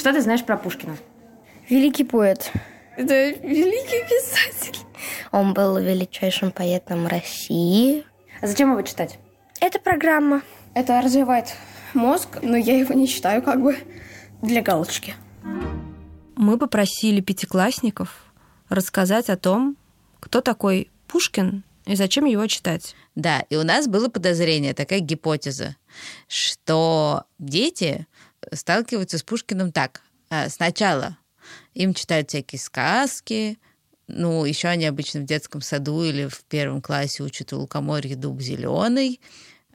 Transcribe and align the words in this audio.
Что 0.00 0.14
ты 0.14 0.22
знаешь 0.22 0.42
про 0.42 0.56
Пушкина? 0.56 0.96
Великий 1.68 2.04
поэт. 2.04 2.50
Это 2.96 3.32
великий 3.46 4.02
писатель. 4.08 4.78
Он 5.30 5.52
был 5.52 5.76
величайшим 5.76 6.52
поэтом 6.52 7.06
России. 7.06 8.06
А 8.40 8.46
зачем 8.46 8.70
его 8.70 8.80
читать? 8.80 9.18
Это 9.60 9.78
программа. 9.78 10.40
Это 10.72 11.02
развивает 11.02 11.54
мозг, 11.92 12.38
но 12.40 12.56
я 12.56 12.78
его 12.78 12.94
не 12.94 13.06
читаю 13.06 13.42
как 13.42 13.60
бы 13.60 13.76
для 14.40 14.62
галочки. 14.62 15.12
Мы 16.34 16.56
попросили 16.56 17.20
пятиклассников 17.20 18.24
рассказать 18.70 19.28
о 19.28 19.36
том, 19.36 19.76
кто 20.18 20.40
такой 20.40 20.90
Пушкин 21.08 21.62
и 21.84 21.94
зачем 21.94 22.24
его 22.24 22.46
читать. 22.46 22.96
Да, 23.16 23.40
и 23.50 23.56
у 23.56 23.64
нас 23.64 23.86
было 23.86 24.08
подозрение, 24.08 24.72
такая 24.72 25.00
гипотеза, 25.00 25.76
что 26.26 27.24
дети 27.38 28.06
сталкиваются 28.52 29.18
с 29.18 29.22
Пушкиным 29.22 29.72
так. 29.72 30.02
А, 30.28 30.48
сначала 30.48 31.18
им 31.74 31.94
читают 31.94 32.28
всякие 32.28 32.58
сказки, 32.58 33.58
ну, 34.12 34.44
еще 34.44 34.68
они 34.68 34.86
обычно 34.86 35.20
в 35.20 35.24
детском 35.24 35.60
саду 35.60 36.02
или 36.02 36.26
в 36.26 36.42
первом 36.44 36.82
классе 36.82 37.22
учат 37.22 37.52
у 37.52 37.60
лукоморья 37.60 38.16
дуб 38.16 38.40
зеленый. 38.40 39.20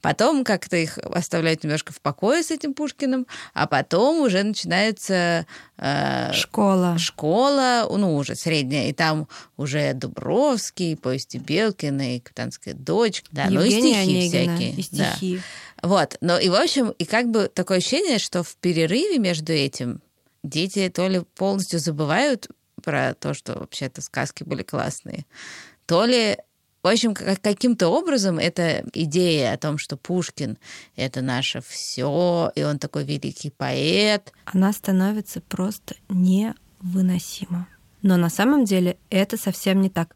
Потом 0.05 0.43
как-то 0.43 0.77
их 0.77 0.99
оставляют 0.99 1.63
немножко 1.63 1.91
в 1.91 1.99
покое 1.99 2.43
с 2.43 2.51
этим 2.51 2.75
Пушкиным, 2.75 3.25
а 3.55 3.65
потом 3.65 4.21
уже 4.21 4.43
начинается 4.43 5.47
э, 5.79 6.31
школа. 6.31 6.95
Школа, 6.99 7.87
ну, 7.89 8.15
уже 8.15 8.35
средняя, 8.35 8.87
и 8.87 8.93
там 8.93 9.27
уже 9.57 9.95
Дубровский, 9.95 10.95
повести 10.95 11.37
Белкина 11.37 12.17
и 12.17 12.19
Капитанская 12.19 12.75
дочка. 12.75 13.29
Да, 13.31 13.45
Евгения 13.45 13.57
ну 13.57 13.65
и 13.65 13.71
стихи 13.71 13.95
Онегина, 13.95 14.57
всякие. 14.57 14.73
И 14.73 14.81
стихи. 14.83 15.41
Да. 15.81 15.87
Вот, 15.87 16.17
но 16.21 16.37
и 16.37 16.49
в 16.49 16.53
общем, 16.55 16.91
и 16.91 17.05
как 17.05 17.31
бы 17.31 17.49
такое 17.51 17.79
ощущение, 17.79 18.19
что 18.19 18.43
в 18.43 18.55
перерыве 18.57 19.17
между 19.17 19.53
этим 19.53 20.03
дети 20.43 20.87
то 20.93 21.07
ли 21.07 21.21
полностью 21.33 21.79
забывают 21.79 22.47
про 22.83 23.15
то, 23.15 23.33
что 23.33 23.57
вообще-то 23.57 24.03
сказки 24.03 24.43
были 24.43 24.61
классные, 24.61 25.25
то 25.87 26.05
ли 26.05 26.37
в 26.85 26.87
общем, 26.87 27.15
каким-то 27.15 27.87
образом 27.87 28.37
эта 28.37 28.85
идея 28.93 29.53
о 29.53 29.57
том, 29.57 29.79
что 29.79 29.97
Пушкин— 29.97 30.59
это 30.95 31.23
наше 31.23 31.61
все, 31.67 32.51
и 32.53 32.61
он 32.61 32.77
такой 32.77 33.05
великий 33.05 33.49
поэт. 33.49 34.31
Она 34.45 34.71
становится 34.71 35.41
просто 35.41 35.95
невыносима. 36.09 37.67
Но 38.03 38.17
на 38.17 38.29
самом 38.29 38.65
деле 38.65 38.97
это 39.09 39.35
совсем 39.35 39.81
не 39.81 39.89
так. 39.89 40.15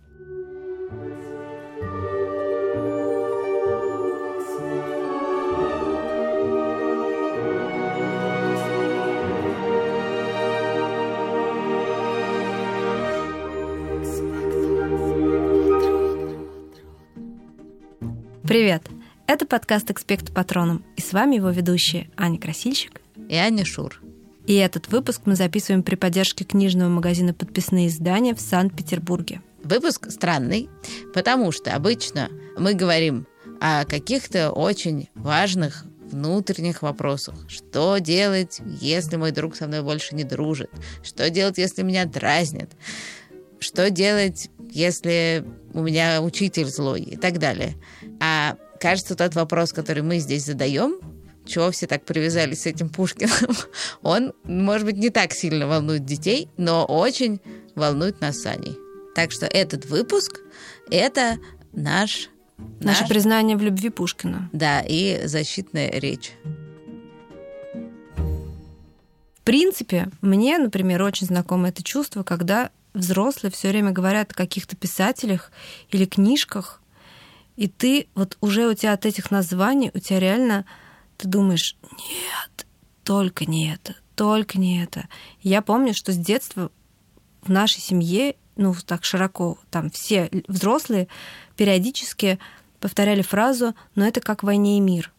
Привет! 18.49 18.81
Это 19.27 19.45
подкаст 19.45 19.91
«Экспект 19.91 20.33
Патроном», 20.33 20.83
и 20.97 21.01
с 21.01 21.13
вами 21.13 21.35
его 21.35 21.51
ведущие 21.51 22.09
Аня 22.17 22.39
Красильщик 22.39 22.99
и 23.29 23.35
Аня 23.35 23.63
Шур. 23.63 24.01
И 24.47 24.55
этот 24.55 24.87
выпуск 24.87 25.21
мы 25.25 25.35
записываем 25.35 25.83
при 25.83 25.93
поддержке 25.93 26.45
книжного 26.45 26.89
магазина 26.89 27.35
«Подписные 27.35 27.89
издания» 27.89 28.33
в 28.33 28.41
Санкт-Петербурге. 28.41 29.43
Выпуск 29.63 30.09
странный, 30.09 30.67
потому 31.13 31.51
что 31.51 31.75
обычно 31.75 32.29
мы 32.57 32.73
говорим 32.73 33.27
о 33.61 33.85
каких-то 33.85 34.49
очень 34.49 35.09
важных 35.13 35.85
внутренних 36.09 36.81
вопросах. 36.81 37.35
Что 37.47 37.99
делать, 37.99 38.61
если 38.81 39.17
мой 39.17 39.29
друг 39.29 39.57
со 39.57 39.67
мной 39.67 39.83
больше 39.83 40.15
не 40.15 40.23
дружит? 40.23 40.71
Что 41.03 41.29
делать, 41.29 41.59
если 41.59 41.83
меня 41.83 42.05
дразнят? 42.05 42.71
Что 43.59 43.91
делать, 43.91 44.49
если 44.71 45.45
у 45.73 45.81
меня 45.81 46.21
учитель 46.21 46.65
злой 46.65 47.01
и 47.01 47.15
так 47.15 47.37
далее. 47.37 47.75
А 48.39 48.55
кажется, 48.79 49.15
тот 49.15 49.35
вопрос, 49.35 49.73
который 49.73 50.01
мы 50.01 50.19
здесь 50.19 50.45
задаем, 50.45 50.99
чего 51.45 51.71
все 51.71 51.87
так 51.87 52.05
привязались 52.05 52.61
с 52.61 52.65
этим 52.67 52.89
Пушкиным, 52.89 53.55
он, 54.01 54.33
может 54.43 54.85
быть, 54.85 54.97
не 54.97 55.09
так 55.09 55.33
сильно 55.33 55.67
волнует 55.67 56.05
детей, 56.05 56.47
но 56.55 56.85
очень 56.85 57.41
волнует 57.75 58.21
нас 58.21 58.39
с 58.39 58.45
Аней. 58.45 58.77
Так 59.13 59.31
что 59.31 59.45
этот 59.45 59.85
выпуск— 59.85 60.39
это 60.91 61.37
наш... 61.73 62.29
Наше 62.79 63.01
наш... 63.01 63.09
признание 63.09 63.57
в 63.57 63.61
любви 63.61 63.89
Пушкина. 63.89 64.49
Да, 64.53 64.81
и 64.81 65.25
защитная 65.25 65.89
речь. 65.91 66.33
В 69.35 69.41
принципе, 69.43 70.09
мне, 70.21 70.57
например, 70.57 71.01
очень 71.01 71.27
знакомо 71.27 71.69
это 71.69 71.83
чувство, 71.83 72.23
когда 72.23 72.69
взрослые 72.93 73.51
все 73.51 73.69
время 73.69 73.91
говорят 73.91 74.31
о 74.31 74.35
каких-то 74.35 74.75
писателях 74.75 75.51
или 75.89 76.05
книжках, 76.05 76.81
и 77.59 77.67
ты 77.67 78.07
вот 78.15 78.37
уже 78.39 78.69
у 78.69 78.73
тебя 78.73 78.93
от 78.93 79.05
этих 79.05 79.31
названий, 79.31 79.91
у 79.93 79.99
тебя 79.99 80.21
реально, 80.21 80.63
ты 81.17 81.27
думаешь, 81.27 81.75
нет, 81.91 82.65
только 83.03 83.45
не 83.45 83.73
это, 83.73 83.97
только 84.15 84.57
не 84.57 84.81
это. 84.81 85.09
Я 85.41 85.61
помню, 85.61 85.93
что 85.93 86.13
с 86.13 86.17
детства 86.17 86.71
в 87.41 87.51
нашей 87.51 87.81
семье, 87.81 88.37
ну, 88.55 88.73
так 88.85 89.03
широко, 89.03 89.57
там 89.71 89.89
все 89.89 90.29
взрослые 90.47 91.09
периодически 91.57 92.39
повторяли 92.79 93.23
фразу 93.23 93.75
«но 93.93 94.07
это 94.07 94.21
как 94.21 94.41
войне 94.41 94.77
и 94.77 94.79
мир». 94.81 95.11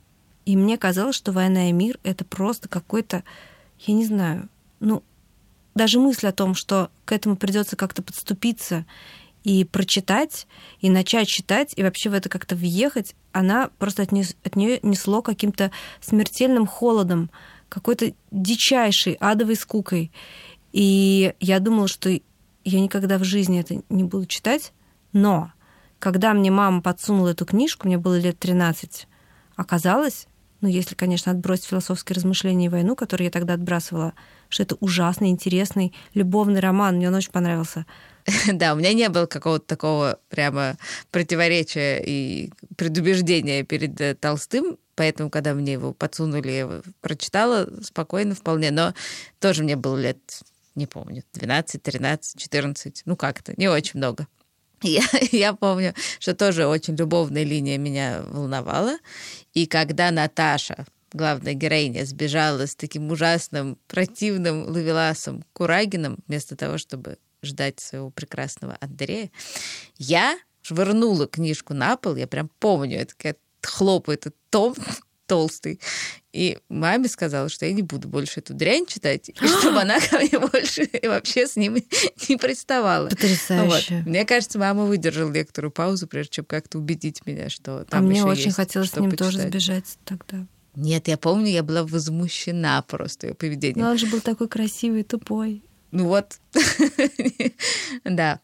И 0.47 0.57
мне 0.57 0.78
казалось, 0.78 1.17
что 1.17 1.33
«война 1.33 1.69
и 1.69 1.72
мир»— 1.72 1.99
это 2.05 2.25
просто 2.25 2.71
какой-то, 2.71 3.22
я 3.81 3.93
не 3.93 4.07
знаю, 4.07 4.49
ну, 4.78 5.03
даже 5.75 6.01
мысль 6.01 6.28
о 6.28 6.33
том, 6.33 6.55
что 6.55 6.91
к 7.05 7.12
этому 7.12 7.37
придется 7.37 7.77
как-то 7.77 8.01
подступиться 8.01 8.87
и 9.45 9.65
прочитать, 9.65 10.47
и 10.81 10.91
начать 10.91 11.28
читать, 11.28 11.73
и 11.77 11.83
вообще 11.83 12.11
в 12.11 12.15
это 12.15 12.28
как-то 12.28 12.56
въехать, 12.56 13.15
она 13.33 13.71
просто 13.78 14.03
от, 14.03 14.12
не, 14.12 14.25
от 14.45 14.56
нее 14.56 14.81
несло 14.83 15.23
каким-то 15.23 15.71
смертельным 16.01 16.67
холодом, 16.67 17.31
какой-то 17.69 18.12
дичайшей 18.31 19.15
адовой 19.15 19.56
скукой. 19.56 20.12
И 20.73 21.34
я 21.41 21.61
думала, 21.61 21.89
что 21.89 22.11
я 22.11 22.81
никогда 22.81 23.19
в 23.19 23.25
жизни 23.25 23.61
это 23.61 23.83
не 23.89 24.05
буду 24.05 24.27
читать, 24.27 24.73
но 25.12 25.53
когда 25.99 26.33
мне 26.34 26.51
мама 26.51 26.83
подсунула 26.83 27.28
эту 27.28 27.45
книжку, 27.47 27.87
мне 27.87 27.99
было 27.99 28.19
лет 28.19 28.39
13, 28.39 29.07
оказалось, 29.57 30.27
ну, 30.61 30.69
если, 30.69 30.95
конечно, 30.95 31.33
отбросить 31.33 31.67
философские 31.67 32.17
размышления 32.17 32.67
и 32.67 32.71
войну, 32.71 32.97
которые 32.97 33.27
я 33.27 33.31
тогда 33.31 33.55
отбрасывала, 33.55 34.15
что 34.50 34.62
это 34.65 34.77
ужасный, 34.81 35.31
интересный, 35.31 35.94
любовный 36.12 36.61
роман. 36.61 36.97
Мне 36.97 37.09
он 37.09 37.15
очень 37.15 37.33
понравился. 37.33 37.87
Да, 38.53 38.75
у 38.75 38.77
меня 38.77 38.93
не 38.93 39.09
было 39.09 39.27
какого-то 39.27 39.66
такого 39.66 40.19
прямо 40.28 40.77
противоречия 41.11 42.03
и 42.05 42.50
предубеждения 42.77 43.65
перед 43.65 43.99
э, 44.00 44.15
Толстым, 44.15 44.77
поэтому, 44.94 45.31
когда 45.31 45.55
мне 45.55 45.72
его 45.72 45.94
подсунули, 45.94 46.50
я 46.50 46.59
его 46.60 46.83
прочитала 47.00 47.66
спокойно 47.83 48.34
вполне, 48.34 48.71
но 48.71 48.93
тоже 49.39 49.62
мне 49.62 49.77
было 49.77 49.99
лет, 49.99 50.19
не 50.75 50.87
помню, 50.87 51.22
12, 51.33 51.83
13, 51.83 52.41
14, 52.41 53.03
ну 53.06 53.16
как-то, 53.16 53.55
не 53.56 53.69
очень 53.69 53.99
много. 53.99 54.27
Я, 54.83 55.05
я 55.31 55.53
помню, 55.53 55.94
что 56.21 56.34
тоже 56.34 56.66
очень 56.66 56.97
любовная 56.97 57.44
линия 57.44 57.77
меня 57.77 58.22
волновала. 58.27 58.97
И 59.53 59.66
когда 59.66 60.10
Наташа, 60.10 60.87
главная 61.12 61.54
героиня, 61.54 62.04
сбежала 62.04 62.66
с 62.66 62.75
таким 62.75 63.10
ужасным, 63.10 63.78
противным 63.88 64.69
лавеласом 64.69 65.44
Курагином, 65.53 66.19
вместо 66.26 66.56
того, 66.56 66.78
чтобы 66.78 67.19
ждать 67.43 67.81
своего 67.81 68.10
прекрасного 68.10 68.76
Андрея, 68.81 69.31
я 69.97 70.38
швырнула 70.62 71.26
книжку 71.26 71.75
на 71.75 71.97
пол, 71.97 72.16
я 72.16 72.26
прям 72.26 72.50
помню, 72.59 72.98
это 72.98 73.15
как 73.16 73.38
хлопает 73.62 74.26
этот 74.26 74.37
том 74.50 74.75
толстый. 75.26 75.81
И 76.32 76.59
маме 76.69 77.09
сказала, 77.09 77.48
что 77.48 77.66
я 77.66 77.72
не 77.72 77.82
буду 77.82 78.09
больше 78.09 78.41
эту 78.41 78.54
дрянь 78.54 78.87
читать, 78.87 79.28
и 79.31 79.34
чтобы 79.60 79.81
она 79.81 79.98
ко 80.00 80.19
мне 80.19 80.38
больше 80.38 80.89
вообще 81.03 81.47
с 81.47 81.57
ним 81.57 81.74
не 82.28 82.36
приставала. 82.36 83.09
Потрясающе. 83.09 83.97
Вот. 83.98 84.07
Мне 84.07 84.24
кажется, 84.24 84.59
мама 84.59 84.84
выдержала 84.84 85.30
некоторую 85.30 85.71
паузу, 85.72 86.07
прежде 86.07 86.30
чем 86.36 86.45
как-то 86.45 86.78
убедить 86.78 87.24
меня, 87.27 87.48
что 87.48 87.84
там 87.84 88.01
А 88.01 88.03
мне 88.03 88.24
очень 88.24 88.47
есть 88.47 88.57
хотелось 88.57 88.91
с 88.91 88.97
ним 88.97 89.10
почитать. 89.10 89.33
тоже 89.34 89.48
сбежать 89.48 89.98
тогда. 90.04 90.47
Нет, 90.77 91.09
я 91.09 91.19
помню, 91.19 91.49
я 91.49 91.63
была 91.63 91.84
возмущена 91.84 92.83
просто 92.83 93.28
ее 93.28 93.34
поведением. 93.34 93.84
Но 93.84 93.91
он 93.91 93.99
же 93.99 94.07
был 94.07 94.21
такой 94.21 94.49
красивый, 94.49 95.03
тупой. 95.03 95.63
Ну 95.91 96.07
вот, 96.07 96.39
да. 98.05 98.41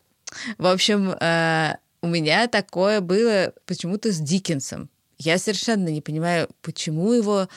В 0.59 0.67
общем, 0.67 1.11
э, 1.11 1.77
у 2.03 2.09
меня 2.09 2.49
такое 2.49 3.01
было 3.01 3.53
почему-то 3.67 4.13
с 4.13 4.19
Диккенсом. 4.19 4.89
Я 5.19 5.39
совершенно 5.39 5.89
не 5.89 6.01
понимаю, 6.01 6.49
почему 6.63 7.13
его 7.13 7.49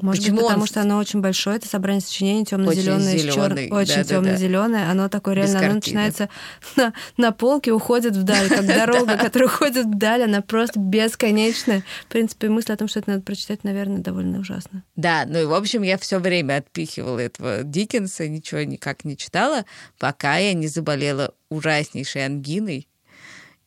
Может 0.00 0.22
Почему 0.22 0.36
быть, 0.38 0.44
потому 0.46 0.62
он- 0.62 0.66
что 0.66 0.80
оно 0.80 0.98
очень 0.98 1.20
большое, 1.20 1.56
это 1.56 1.68
собрание 1.68 2.00
сочинений 2.00 2.44
темно-зеленое, 2.44 3.14
Очень 3.14 3.18
зелёный, 3.30 3.70
очень 3.70 3.94
да-да-да. 3.94 4.04
темно-зеленое. 4.04 4.90
Оно 4.90 5.08
такое 5.08 5.36
Без 5.36 5.50
реально, 5.52 5.66
оно 5.66 5.74
начинается 5.76 6.28
на, 6.76 6.92
на 7.16 7.30
полке, 7.32 7.72
уходит 7.72 8.16
вдаль, 8.16 8.48
как 8.48 8.66
дорога, 8.66 9.16
которая 9.16 9.48
уходит 9.48 9.86
вдаль, 9.86 10.24
она 10.24 10.42
просто 10.42 10.80
бесконечная. 10.80 11.84
В 12.02 12.06
принципе, 12.08 12.48
мысль 12.48 12.72
о 12.72 12.76
том, 12.76 12.88
что 12.88 12.98
это 12.98 13.10
надо 13.10 13.22
прочитать, 13.22 13.62
наверное, 13.62 13.98
довольно 13.98 14.40
ужасно. 14.40 14.82
Да, 14.96 15.24
ну 15.28 15.38
и, 15.40 15.44
в 15.44 15.54
общем, 15.54 15.82
я 15.82 15.96
все 15.96 16.18
время 16.18 16.56
отпихивала 16.58 17.20
этого 17.20 17.62
Диккенса, 17.62 18.26
ничего 18.28 18.62
никак 18.62 19.04
не 19.04 19.16
читала, 19.16 19.64
пока 19.98 20.36
я 20.38 20.54
не 20.54 20.66
заболела 20.66 21.34
ужаснейшей 21.50 22.26
ангиной. 22.26 22.88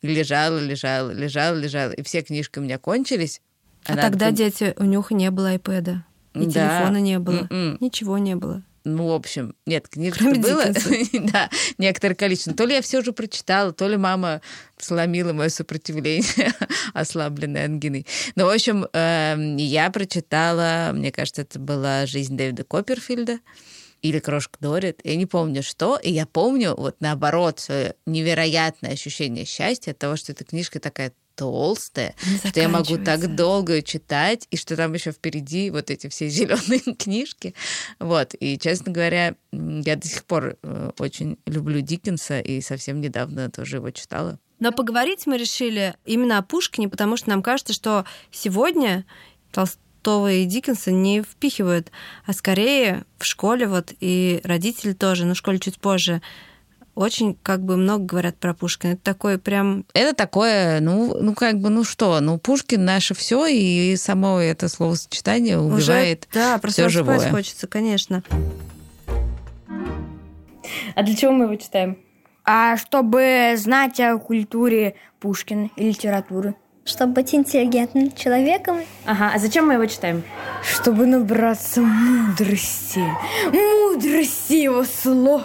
Лежала, 0.02 0.58
лежала, 0.58 1.10
лежала, 1.10 1.56
лежала. 1.56 1.90
И 1.92 2.02
все 2.02 2.22
книжки 2.22 2.58
у 2.58 2.62
меня 2.62 2.78
кончились. 2.78 3.40
А 3.84 3.96
тогда, 3.96 4.30
дети, 4.30 4.74
у 4.78 4.84
них 4.84 5.10
не 5.10 5.30
было 5.30 5.48
айпэда, 5.50 6.04
и 6.42 6.46
Да. 6.46 6.78
телефона 6.78 6.98
не 7.00 7.18
было, 7.18 7.46
М-м. 7.50 7.78
ничего 7.80 8.18
не 8.18 8.36
было. 8.36 8.62
Ну, 8.84 9.08
в 9.08 9.12
общем, 9.12 9.54
нет, 9.66 9.86
книжек 9.88 10.22
было. 10.38 10.64
Да, 11.32 11.50
некоторое 11.76 12.14
количество. 12.14 12.54
То 12.54 12.64
ли 12.64 12.74
я 12.74 12.80
все 12.80 13.02
же 13.02 13.12
прочитала, 13.12 13.72
то 13.72 13.86
ли 13.86 13.96
мама 13.98 14.40
сломила 14.78 15.32
мое 15.34 15.50
сопротивление 15.50 16.52
ослабленной 16.94 17.64
ангиной. 17.64 18.06
Ну, 18.34 18.46
в 18.46 18.50
общем, 18.50 18.86
эм, 18.92 19.56
я 19.56 19.90
прочитала, 19.90 20.92
мне 20.94 21.12
кажется, 21.12 21.42
это 21.42 21.58
была 21.58 22.06
«Жизнь 22.06 22.36
Дэвида 22.36 22.64
Копперфильда» 22.64 23.40
или 24.00 24.20
«Крошка 24.20 24.56
Дорит». 24.60 25.00
Я 25.04 25.16
не 25.16 25.26
помню, 25.26 25.62
что. 25.62 25.96
И 25.96 26.10
я 26.10 26.24
помню, 26.24 26.74
вот 26.74 26.96
наоборот, 27.00 27.58
свое 27.60 27.94
невероятное 28.06 28.92
ощущение 28.92 29.44
счастья 29.44 29.90
от 29.90 29.98
того, 29.98 30.16
что 30.16 30.32
эта 30.32 30.44
книжка 30.44 30.80
такая 30.80 31.12
толстая, 31.38 32.16
что 32.44 32.60
я 32.60 32.68
могу 32.68 32.98
так 32.98 33.36
долго 33.36 33.80
читать, 33.80 34.48
и 34.50 34.56
что 34.56 34.76
там 34.76 34.92
еще 34.92 35.12
впереди 35.12 35.70
вот 35.70 35.90
эти 35.90 36.08
все 36.08 36.28
зеленые 36.28 36.80
книжки. 36.96 37.54
Вот. 38.00 38.34
И, 38.40 38.58
честно 38.58 38.92
говоря, 38.92 39.36
я 39.52 39.96
до 39.96 40.08
сих 40.08 40.24
пор 40.24 40.56
э, 40.60 40.90
очень 40.98 41.38
люблю 41.46 41.80
Диккенса, 41.80 42.40
и 42.40 42.60
совсем 42.60 43.00
недавно 43.00 43.50
тоже 43.50 43.76
его 43.76 43.90
читала. 43.90 44.38
Но 44.58 44.72
поговорить 44.72 45.26
мы 45.26 45.38
решили 45.38 45.94
именно 46.04 46.38
о 46.38 46.42
Пушкине, 46.42 46.88
потому 46.88 47.16
что 47.16 47.28
нам 47.28 47.42
кажется, 47.44 47.72
что 47.72 48.04
сегодня 48.32 49.06
Толстого 49.52 50.32
и 50.32 50.44
Диккенса 50.44 50.90
не 50.90 51.22
впихивают, 51.22 51.92
а 52.26 52.32
скорее 52.32 53.04
в 53.18 53.24
школе 53.24 53.68
вот 53.68 53.92
и 54.00 54.40
родители 54.42 54.92
тоже, 54.92 55.24
но 55.24 55.34
в 55.34 55.38
школе 55.38 55.60
чуть 55.60 55.78
позже, 55.78 56.20
очень 56.98 57.38
как 57.42 57.62
бы 57.62 57.76
много 57.76 58.04
говорят 58.04 58.36
про 58.38 58.54
Пушкина. 58.54 58.92
Это 58.92 59.02
такой 59.02 59.38
прям... 59.38 59.84
Это 59.94 60.14
такое, 60.14 60.80
ну, 60.80 61.16
ну 61.20 61.32
как 61.32 61.58
бы, 61.60 61.68
ну 61.68 61.84
что, 61.84 62.18
ну 62.20 62.38
Пушкин 62.38 62.84
наше 62.84 63.14
все, 63.14 63.46
и 63.46 63.94
само 63.96 64.40
это 64.40 64.68
словосочетание 64.68 65.58
убивает 65.58 66.26
уже, 66.30 66.40
да, 66.40 66.58
просто 66.58 66.88
все 66.88 67.02
спать 67.02 67.20
живое. 67.20 67.30
хочется, 67.30 67.66
конечно. 67.68 68.24
А 70.96 71.02
для 71.04 71.14
чего 71.14 71.30
мы 71.32 71.44
его 71.44 71.54
читаем? 71.54 71.98
А 72.44 72.76
чтобы 72.76 73.54
знать 73.56 74.00
о 74.00 74.18
культуре 74.18 74.94
Пушкина 75.20 75.70
и 75.76 75.90
литературы. 75.90 76.56
Чтобы 76.88 77.12
быть 77.12 77.34
интеллигентным 77.34 78.12
человеком, 78.12 78.80
Ага, 79.04 79.32
а 79.34 79.38
зачем 79.38 79.66
мы 79.66 79.74
его 79.74 79.84
читаем? 79.84 80.22
Чтобы 80.62 81.04
набраться 81.04 81.82
мудрости, 81.82 83.04
мудрости 83.52 84.54
его 84.54 84.84
слов 84.84 85.42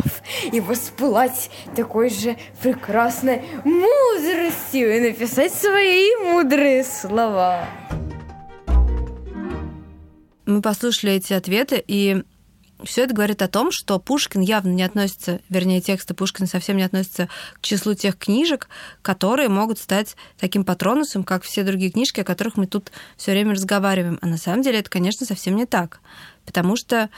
и 0.54 0.62
воспылать 0.62 1.52
такой 1.76 2.10
же 2.12 2.38
прекрасной 2.62 3.42
мудростью 3.66 4.96
и 4.96 5.00
написать 5.02 5.54
свои 5.54 6.16
мудрые 6.24 6.86
слова. 6.86 7.68
Мы 10.46 10.62
послушали 10.62 11.12
эти 11.12 11.34
ответы, 11.34 11.84
и 11.86 12.24
все 12.84 13.04
это 13.04 13.14
говорит 13.14 13.42
о 13.42 13.48
том, 13.48 13.72
что 13.72 14.00
Пушкин 14.00 14.42
явно 14.42 14.72
не 14.72 14.84
относится, 14.84 15.40
вернее, 15.50 15.82
тексты 15.82 16.14
Пушкина 16.14 16.48
совсем 16.48 16.78
не 16.78 16.84
относятся 16.84 17.30
к 17.56 17.62
числу 17.62 17.94
тех 17.94 18.18
книжек, 18.18 18.68
которые 19.02 19.50
могут 19.50 19.80
стать 19.80 20.16
таким 20.38 20.64
патронусом, 20.64 21.24
как 21.24 21.44
все 21.44 21.64
другие 21.64 21.92
книжки, 21.92 22.22
о 22.22 22.26
которых 22.26 22.58
мы 22.58 22.68
тут 22.68 22.92
все 23.18 23.32
время 23.32 23.54
разговариваем. 23.54 24.20
А 24.22 24.28
на 24.28 24.38
самом 24.38 24.62
деле 24.62 24.80
это, 24.80 24.90
конечно, 24.90 25.26
совсем 25.26 25.56
не 25.56 25.66
так, 25.66 26.00
потому 26.46 26.76
что 26.76 27.10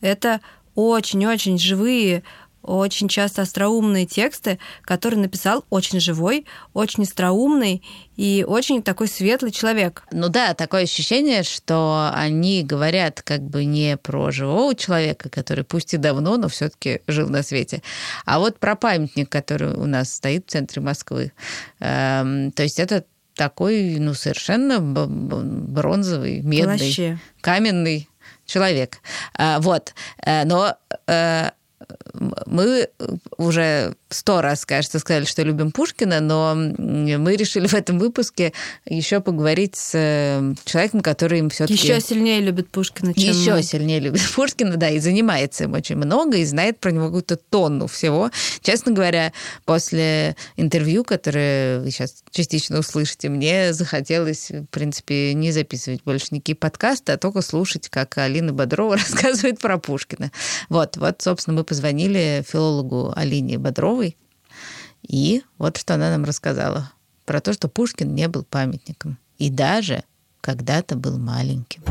это 0.00 0.40
очень-очень 0.74 1.58
живые, 1.58 2.24
очень 2.64 3.08
часто 3.08 3.42
остроумные 3.42 4.06
тексты, 4.06 4.58
которые 4.82 5.20
написал 5.20 5.64
очень 5.70 6.00
живой, 6.00 6.46
очень 6.72 7.04
остроумный 7.04 7.82
и 8.16 8.44
очень 8.46 8.82
такой 8.82 9.08
светлый 9.08 9.52
человек. 9.52 10.04
Ну 10.10 10.28
да, 10.28 10.54
такое 10.54 10.84
ощущение, 10.84 11.42
что 11.42 12.10
они 12.14 12.62
говорят 12.62 13.22
как 13.22 13.42
бы 13.42 13.64
не 13.64 13.96
про 13.96 14.30
живого 14.30 14.74
человека, 14.74 15.28
который 15.28 15.64
пусть 15.64 15.94
и 15.94 15.98
давно, 15.98 16.36
но 16.36 16.48
все-таки 16.48 17.00
жил 17.06 17.28
на 17.28 17.42
свете, 17.42 17.82
а 18.24 18.38
вот 18.38 18.58
про 18.58 18.76
памятник, 18.76 19.28
который 19.28 19.74
у 19.74 19.86
нас 19.86 20.12
стоит 20.12 20.46
в 20.46 20.50
центре 20.50 20.80
Москвы. 20.80 21.32
Эм, 21.80 22.50
то 22.52 22.62
есть 22.62 22.80
это 22.80 23.04
такой, 23.34 23.96
ну, 23.98 24.14
совершенно 24.14 24.78
бронзовый, 24.80 26.40
медный, 26.40 26.78
Вообще. 26.78 27.18
каменный 27.40 28.08
человек. 28.46 28.98
А, 29.34 29.60
Вот. 29.60 29.94
Э, 30.24 30.44
Но 30.44 30.76
э, 31.06 31.50
мы 32.46 32.88
уже 33.36 33.94
сто 34.08 34.40
раз, 34.40 34.64
кажется, 34.64 34.98
сказали, 34.98 35.24
что 35.24 35.42
любим 35.42 35.72
Пушкина, 35.72 36.20
но 36.20 36.54
мы 36.54 37.36
решили 37.36 37.66
в 37.66 37.74
этом 37.74 37.98
выпуске 37.98 38.52
еще 38.86 39.20
поговорить 39.20 39.76
с 39.76 39.90
э, 39.94 40.54
человеком, 40.64 41.00
который 41.00 41.40
им 41.40 41.50
все-таки 41.50 41.74
Еще 41.74 42.00
сильнее 42.00 42.40
любит 42.40 42.68
Пушкина, 42.68 43.12
чем 43.14 43.30
еще 43.30 43.54
мы. 43.54 43.62
сильнее 43.62 44.00
любит 44.00 44.22
Пушкина, 44.34 44.76
да, 44.76 44.88
и 44.88 45.00
занимается 45.00 45.64
им 45.64 45.72
очень 45.72 45.96
много, 45.96 46.36
и 46.36 46.44
знает 46.44 46.78
про 46.78 46.92
него 46.92 47.06
какую-то 47.06 47.36
тонну 47.36 47.86
всего. 47.86 48.30
Честно 48.62 48.92
говоря, 48.92 49.32
после 49.64 50.36
интервью, 50.56 51.04
которое 51.04 51.80
вы 51.80 51.90
сейчас 51.90 52.22
частично 52.30 52.78
услышите, 52.78 53.28
мне 53.28 53.72
захотелось, 53.72 54.50
в 54.50 54.66
принципе, 54.66 55.34
не 55.34 55.50
записывать 55.50 56.02
больше 56.04 56.28
никакие 56.30 56.56
подкасты, 56.56 57.12
а 57.12 57.18
только 57.18 57.42
слушать, 57.42 57.88
как 57.88 58.16
Алина 58.18 58.52
Бодрова 58.52 58.96
рассказывает 58.96 59.58
про 59.58 59.78
Пушкина. 59.78 60.30
Вот, 60.68 60.96
вот, 60.96 61.20
собственно, 61.20 61.58
мы 61.58 61.64
позвонили 61.74 62.44
филологу 62.46 63.12
Алине 63.16 63.58
Бодровой, 63.58 64.16
и 65.02 65.42
вот 65.58 65.76
что 65.76 65.94
она 65.94 66.08
нам 66.10 66.24
рассказала 66.24 66.92
про 67.24 67.40
то, 67.40 67.52
что 67.52 67.66
Пушкин 67.66 68.14
не 68.14 68.28
был 68.28 68.44
памятником. 68.44 69.18
И 69.38 69.50
даже 69.50 70.04
когда-то 70.40 70.94
был 70.94 71.18
маленьким. 71.18 71.82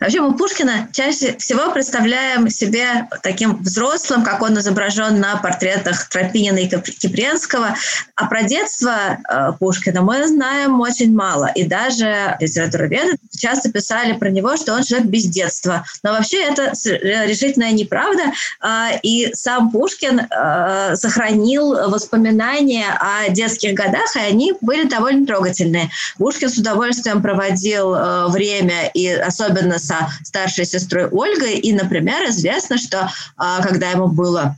Вообще 0.00 0.20
мы 0.20 0.36
Пушкина 0.36 0.88
чаще 0.92 1.36
всего 1.38 1.72
представляем 1.72 2.48
себе 2.50 3.08
таким 3.22 3.56
взрослым, 3.62 4.22
как 4.22 4.42
он 4.42 4.56
изображен 4.58 5.18
на 5.18 5.36
портретах 5.38 6.08
Тропинина 6.08 6.58
и 6.58 6.68
Кипренского. 6.68 7.74
А 8.14 8.26
про 8.26 8.42
детство 8.44 9.18
э, 9.28 9.52
Пушкина 9.58 10.02
мы 10.02 10.26
знаем 10.28 10.80
очень 10.80 11.12
мало. 11.14 11.46
И 11.46 11.64
даже 11.64 12.36
литературоведы 12.38 13.16
часто 13.36 13.72
писали 13.72 14.12
про 14.12 14.30
него, 14.30 14.56
что 14.56 14.74
он 14.74 14.84
человек 14.84 15.08
без 15.08 15.24
детства. 15.24 15.84
Но 16.04 16.12
вообще 16.12 16.42
это 16.44 16.74
с- 16.74 16.86
э, 16.86 17.26
решительная 17.26 17.72
неправда. 17.72 18.22
А, 18.60 18.90
И 19.02 19.32
сам 19.34 19.70
Пушкин 19.70 20.20
э, 20.30 20.96
сохранил 20.96 21.90
воспоминания 21.90 22.86
о 23.00 23.30
детских 23.30 23.74
годах, 23.74 24.16
и 24.16 24.20
они 24.20 24.54
были 24.60 24.84
довольно 24.88 25.26
трогательные. 25.26 25.90
Пушкин 26.18 26.48
с 26.50 26.58
удовольствием 26.58 27.22
проводил 27.22 28.28
время, 28.30 28.88
и 28.94 29.08
особенно 29.08 29.78
со 29.88 30.10
старшей 30.22 30.64
сестрой 30.64 31.08
Ольгой. 31.08 31.58
И, 31.58 31.72
например, 31.72 32.28
известно, 32.28 32.78
что 32.78 33.10
а, 33.36 33.62
когда 33.62 33.90
ему 33.90 34.08
было 34.08 34.56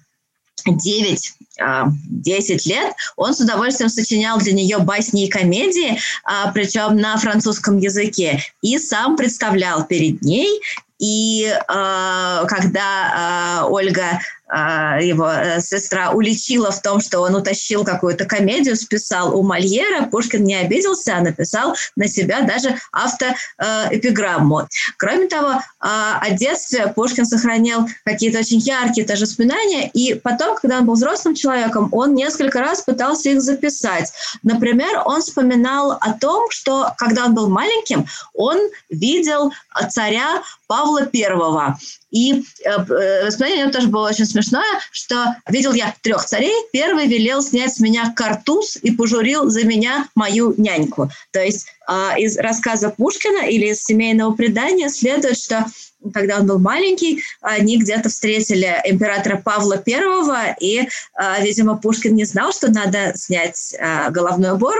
9 0.66 1.32
а, 1.60 1.88
10 2.10 2.66
лет, 2.66 2.94
он 3.16 3.34
с 3.34 3.40
удовольствием 3.40 3.90
сочинял 3.90 4.38
для 4.38 4.52
нее 4.52 4.78
басни 4.78 5.26
и 5.26 5.30
комедии, 5.30 5.98
а, 6.24 6.50
причем 6.52 6.96
на 6.96 7.16
французском 7.16 7.78
языке, 7.78 8.42
и 8.62 8.78
сам 8.78 9.16
представлял 9.16 9.86
перед 9.86 10.22
ней. 10.22 10.60
И 10.98 11.50
а, 11.68 12.44
когда 12.46 13.62
а, 13.62 13.66
Ольга, 13.68 14.04
а, 14.04 14.20
его 14.50 15.30
э, 15.30 15.60
сестра, 15.60 16.10
уличила 16.10 16.70
в 16.70 16.82
том, 16.82 17.00
что 17.00 17.20
он 17.20 17.34
утащил 17.34 17.84
какую-то 17.84 18.24
комедию, 18.24 18.76
списал 18.76 19.38
у 19.38 19.42
Мольера, 19.42 20.06
Пушкин 20.06 20.44
не 20.44 20.56
обиделся, 20.56 21.16
а 21.16 21.20
написал 21.20 21.76
на 21.96 22.08
себя 22.08 22.42
даже 22.42 22.76
автоэпиграмму. 22.92 24.68
Кроме 24.96 25.28
того, 25.28 25.60
а, 25.80 26.18
о 26.20 26.30
детстве 26.30 26.92
Пушкин 26.94 27.26
сохранил 27.26 27.86
какие-то 28.04 28.38
очень 28.38 28.58
яркие 28.58 29.06
тоже 29.06 29.24
воспоминания, 29.24 29.88
и 29.88 30.14
потом, 30.14 30.56
когда 30.56 30.78
он 30.78 30.86
был 30.86 30.94
взрослым 30.94 31.34
человеком, 31.34 31.88
он 31.92 32.14
несколько 32.14 32.60
раз 32.60 32.82
пытался 32.82 33.30
их 33.30 33.40
записать. 33.42 34.12
Например, 34.42 35.02
он 35.04 35.20
вспоминал 35.20 35.92
о 35.92 36.12
том, 36.12 36.50
что 36.50 36.92
когда 36.98 37.26
он 37.26 37.34
был 37.34 37.48
маленьким, 37.48 38.06
он 38.34 38.58
видел 38.88 39.52
царя 39.90 40.42
Павла 40.66 41.08
I. 41.12 41.74
И 42.10 42.42
э, 42.64 42.70
э, 42.70 43.26
воспоминание 43.26 43.70
тоже 43.70 43.88
было 43.88 44.08
очень 44.08 44.26
смешное 44.26 44.80
что 44.90 45.36
видел 45.48 45.72
я 45.72 45.94
трех 46.02 46.24
царей. 46.24 46.54
Первый 46.72 47.06
велел 47.06 47.42
снять 47.42 47.74
с 47.74 47.80
меня 47.80 48.12
картуз 48.14 48.76
и 48.76 48.90
пожурил 48.90 49.48
за 49.48 49.64
меня 49.64 50.08
мою 50.14 50.54
няньку. 50.56 51.10
То 51.32 51.42
есть 51.42 51.66
а, 51.86 52.18
из 52.18 52.36
рассказа 52.38 52.90
Пушкина 52.90 53.48
или 53.48 53.66
из 53.66 53.82
семейного 53.82 54.32
предания 54.32 54.88
следует, 54.88 55.38
что 55.38 55.66
когда 56.14 56.38
он 56.38 56.46
был 56.46 56.58
маленький, 56.58 57.22
они 57.42 57.78
где-то 57.78 58.08
встретили 58.08 58.80
императора 58.84 59.36
Павла 59.36 59.82
I, 59.86 60.56
и, 60.60 60.88
а, 61.14 61.40
видимо, 61.40 61.76
Пушкин 61.76 62.14
не 62.14 62.24
знал, 62.24 62.52
что 62.52 62.70
надо 62.70 63.12
снять 63.16 63.74
а, 63.78 64.10
головной 64.10 64.52
убор, 64.52 64.76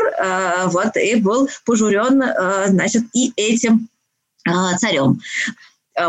вот, 0.67 0.97
и 0.97 1.17
был 1.17 1.49
пожурен, 1.65 2.23
значит, 2.69 3.03
и 3.13 3.33
этим 3.37 3.89
царем. 4.79 5.21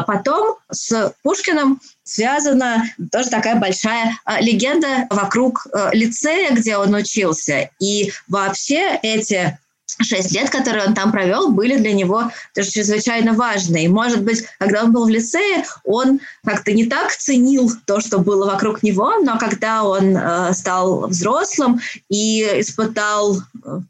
Потом 0.08 0.58
с 0.72 1.14
Пушкиным 1.24 1.80
связана 2.04 2.84
тоже 3.12 3.30
такая 3.30 3.56
большая 3.56 4.18
легенда 4.40 5.08
вокруг 5.10 5.68
лицея, 5.92 6.54
где 6.54 6.78
он 6.78 6.94
учился. 6.94 7.70
И 7.80 8.12
вообще 8.28 9.00
эти 9.02 9.58
шесть 10.04 10.32
лет, 10.32 10.50
которые 10.50 10.86
он 10.88 10.94
там 10.94 11.12
провел, 11.12 11.50
были 11.50 11.78
для 11.78 11.94
него 11.94 12.32
тоже 12.54 12.72
чрезвычайно 12.72 13.34
важны. 13.34 13.86
И, 13.86 13.88
может 13.88 14.24
быть, 14.24 14.46
когда 14.60 14.84
он 14.84 14.92
был 14.92 15.06
в 15.06 15.10
лицее, 15.10 15.66
он 15.84 16.20
как-то 16.46 16.72
не 16.72 16.86
так 16.86 17.12
ценил 17.12 17.72
то, 17.86 18.00
что 18.00 18.20
было 18.20 18.46
вокруг 18.46 18.84
него, 18.84 19.20
но 19.20 19.38
когда 19.38 19.84
он 19.84 20.16
э, 20.16 20.54
стал 20.54 21.08
взрослым 21.08 21.82
и 22.10 22.42
испытал 22.60 23.42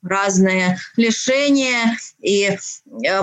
разные 0.04 0.78
лишения 0.98 1.98
и 2.22 2.58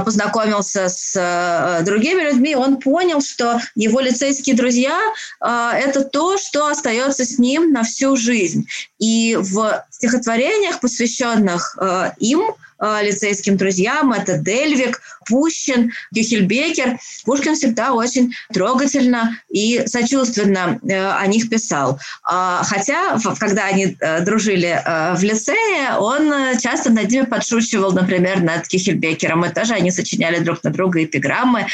познакомился 0.05 0.89
с 0.89 1.15
э, 1.15 1.85
другими 1.85 2.23
людьми, 2.23 2.57
он 2.57 2.79
понял, 2.79 3.21
что 3.21 3.61
его 3.75 4.01
лицейские 4.01 4.57
друзья 4.57 4.99
э,– 5.41 5.71
это 5.85 6.05
то, 6.05 6.39
что 6.39 6.67
остается 6.67 7.25
с 7.25 7.39
ним 7.39 7.73
на 7.73 7.83
всю 7.83 8.17
жизнь. 8.17 8.67
И 8.99 9.37
в 9.39 9.85
стихотворениях, 9.91 10.81
посвященных 10.81 11.77
э, 11.81 12.13
им, 12.19 12.43
Э, 12.81 13.01
лицейским 13.03 13.57
друзьям. 13.57 14.13
Это 14.13 14.39
Дельвик, 14.39 15.01
Пущин, 15.27 15.93
Гюхельбекер. 16.13 16.99
Пушкин 17.25 17.57
всегда 17.57 17.93
очень 17.93 18.33
трогательно 18.53 19.41
и 19.49 19.83
сочувственно 19.87 20.79
э, 20.89 21.11
о 21.11 21.27
них 21.27 21.51
писал. 21.51 21.99
А, 22.23 22.63
хотя, 22.65 23.19
когда 23.41 23.65
они 23.65 23.97
э, 23.99 24.21
дружили 24.21 24.81
в 25.17 25.23
лицее, 25.23 25.97
он 25.99 26.33
часто 26.61 26.91
над 26.91 27.11
ними 27.11 27.25
подшучивал, 27.25 27.93
например, 27.93 28.43
над 28.43 28.69
Кихельбекером. 28.69 29.45
И 29.45 29.53
тоже 29.59 29.75
они 29.75 29.91
сочиняли 29.91 30.39
друг 30.39 30.63
на 30.63 30.71
друга 30.71 31.03
эпиграммы. 31.03 31.67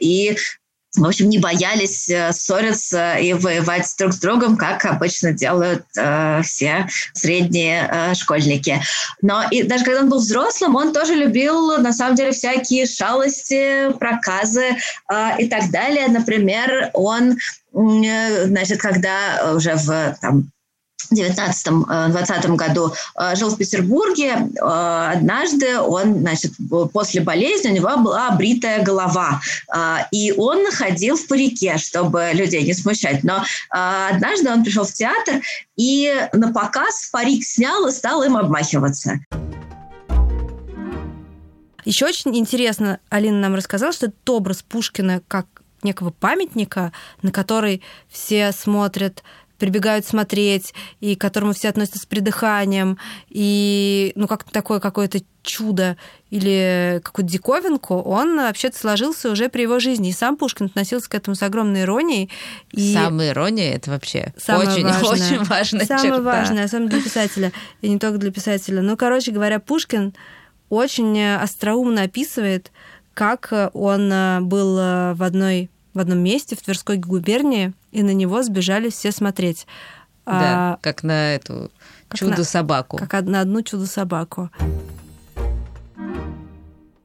И 0.00 0.36
в 0.96 1.04
общем, 1.04 1.28
не 1.28 1.38
боялись 1.38 2.08
э, 2.08 2.32
ссориться 2.32 3.16
и 3.16 3.34
воевать 3.34 3.94
друг 3.98 4.14
с 4.14 4.18
другом, 4.18 4.56
как 4.56 4.86
обычно 4.86 5.32
делают 5.32 5.84
э, 5.96 6.40
все 6.42 6.88
средние 7.12 7.88
э, 7.92 8.14
школьники. 8.14 8.80
Но 9.20 9.44
и 9.50 9.64
даже 9.64 9.84
когда 9.84 10.00
он 10.00 10.08
был 10.08 10.18
взрослым, 10.18 10.76
он 10.76 10.94
тоже 10.94 11.14
любил, 11.14 11.76
на 11.78 11.92
самом 11.92 12.16
деле, 12.16 12.32
всякие 12.32 12.86
шалости, 12.86 13.92
проказы 13.98 14.76
э, 15.12 15.28
и 15.38 15.46
так 15.46 15.70
далее. 15.70 16.08
Например, 16.08 16.90
он, 16.94 17.36
э, 17.74 18.46
значит, 18.46 18.80
когда 18.80 19.52
уже 19.54 19.74
в 19.76 20.16
там, 20.22 20.50
19-20 21.12 22.44
э, 22.44 22.56
году 22.56 22.92
э, 23.18 23.36
жил 23.36 23.50
в 23.50 23.56
Петербурге. 23.56 24.48
Э, 24.60 25.12
однажды 25.14 25.78
он, 25.78 26.20
значит, 26.20 26.52
после 26.92 27.20
болезни 27.20 27.70
у 27.70 27.74
него 27.74 27.96
была 27.98 28.30
бритая 28.32 28.82
голова, 28.82 29.40
и 30.10 30.32
он 30.36 30.70
ходил 30.70 31.16
в 31.16 31.26
парике, 31.26 31.78
чтобы 31.78 32.30
людей 32.34 32.62
не 32.62 32.74
смущать. 32.74 33.24
Но 33.24 33.44
однажды 33.70 34.50
он 34.50 34.64
пришел 34.64 34.84
в 34.84 34.92
театр 34.92 35.40
и 35.76 36.28
на 36.32 36.52
показ 36.52 37.08
парик 37.10 37.44
снял 37.44 37.86
и 37.86 37.92
стал 37.92 38.22
им 38.22 38.36
обмахиваться. 38.36 39.20
Еще 41.84 42.06
очень 42.06 42.36
интересно, 42.36 43.00
Алина 43.08 43.38
нам 43.38 43.54
рассказала, 43.54 43.92
что 43.92 44.06
этот 44.06 44.28
образ 44.28 44.62
Пушкина 44.62 45.22
как 45.26 45.46
некого 45.82 46.10
памятника, 46.10 46.92
на 47.22 47.30
который 47.30 47.82
все 48.08 48.52
смотрят 48.52 49.22
прибегают 49.58 50.06
смотреть, 50.06 50.72
и 51.00 51.16
к 51.16 51.20
которому 51.20 51.52
все 51.52 51.68
относятся 51.68 51.98
с 52.00 52.06
придыханием, 52.06 52.98
и 53.28 54.12
ну 54.14 54.26
как 54.26 54.44
такое 54.44 54.80
какое-то 54.80 55.20
чудо 55.42 55.96
или 56.30 57.00
какую-то 57.02 57.32
диковинку, 57.32 57.96
он 57.96 58.36
вообще-то 58.36 58.78
сложился 58.78 59.30
уже 59.30 59.48
при 59.48 59.62
его 59.62 59.78
жизни. 59.78 60.10
И 60.10 60.12
сам 60.12 60.36
Пушкин 60.36 60.66
относился 60.66 61.08
к 61.08 61.14
этому 61.14 61.34
с 61.34 61.42
огромной 61.42 61.82
иронией. 61.82 62.30
И 62.72 62.92
Самая 62.92 63.30
ирония— 63.30 63.74
это 63.76 63.90
вообще 63.90 64.32
очень, 64.46 64.84
важное, 64.84 65.10
очень 65.10 65.44
важная 65.44 65.86
Самое 65.86 66.08
черта. 66.08 66.22
важное, 66.22 66.64
особенно 66.64 66.90
для 66.90 67.02
писателя, 67.02 67.52
и 67.80 67.88
не 67.88 67.98
только 67.98 68.18
для 68.18 68.30
писателя. 68.30 68.82
Ну, 68.82 68.96
короче 68.96 69.32
говоря, 69.32 69.58
Пушкин 69.58 70.14
очень 70.68 71.24
остроумно 71.24 72.02
описывает, 72.02 72.70
как 73.14 73.52
он 73.72 74.12
был 74.46 74.74
в 75.14 75.22
одной 75.22 75.70
в 75.98 76.00
одном 76.00 76.20
месте 76.20 76.54
в 76.54 76.62
Тверской 76.62 76.96
губернии, 76.96 77.72
и 77.90 78.04
на 78.04 78.14
него 78.14 78.44
сбежали 78.44 78.88
все 78.88 79.10
смотреть. 79.10 79.66
Да, 80.24 80.74
а, 80.74 80.78
как 80.80 81.02
на 81.02 81.34
эту 81.34 81.72
чудо-собаку. 82.14 82.98
Как 82.98 83.24
на 83.24 83.40
одну 83.40 83.62
чудо-собаку. 83.62 84.48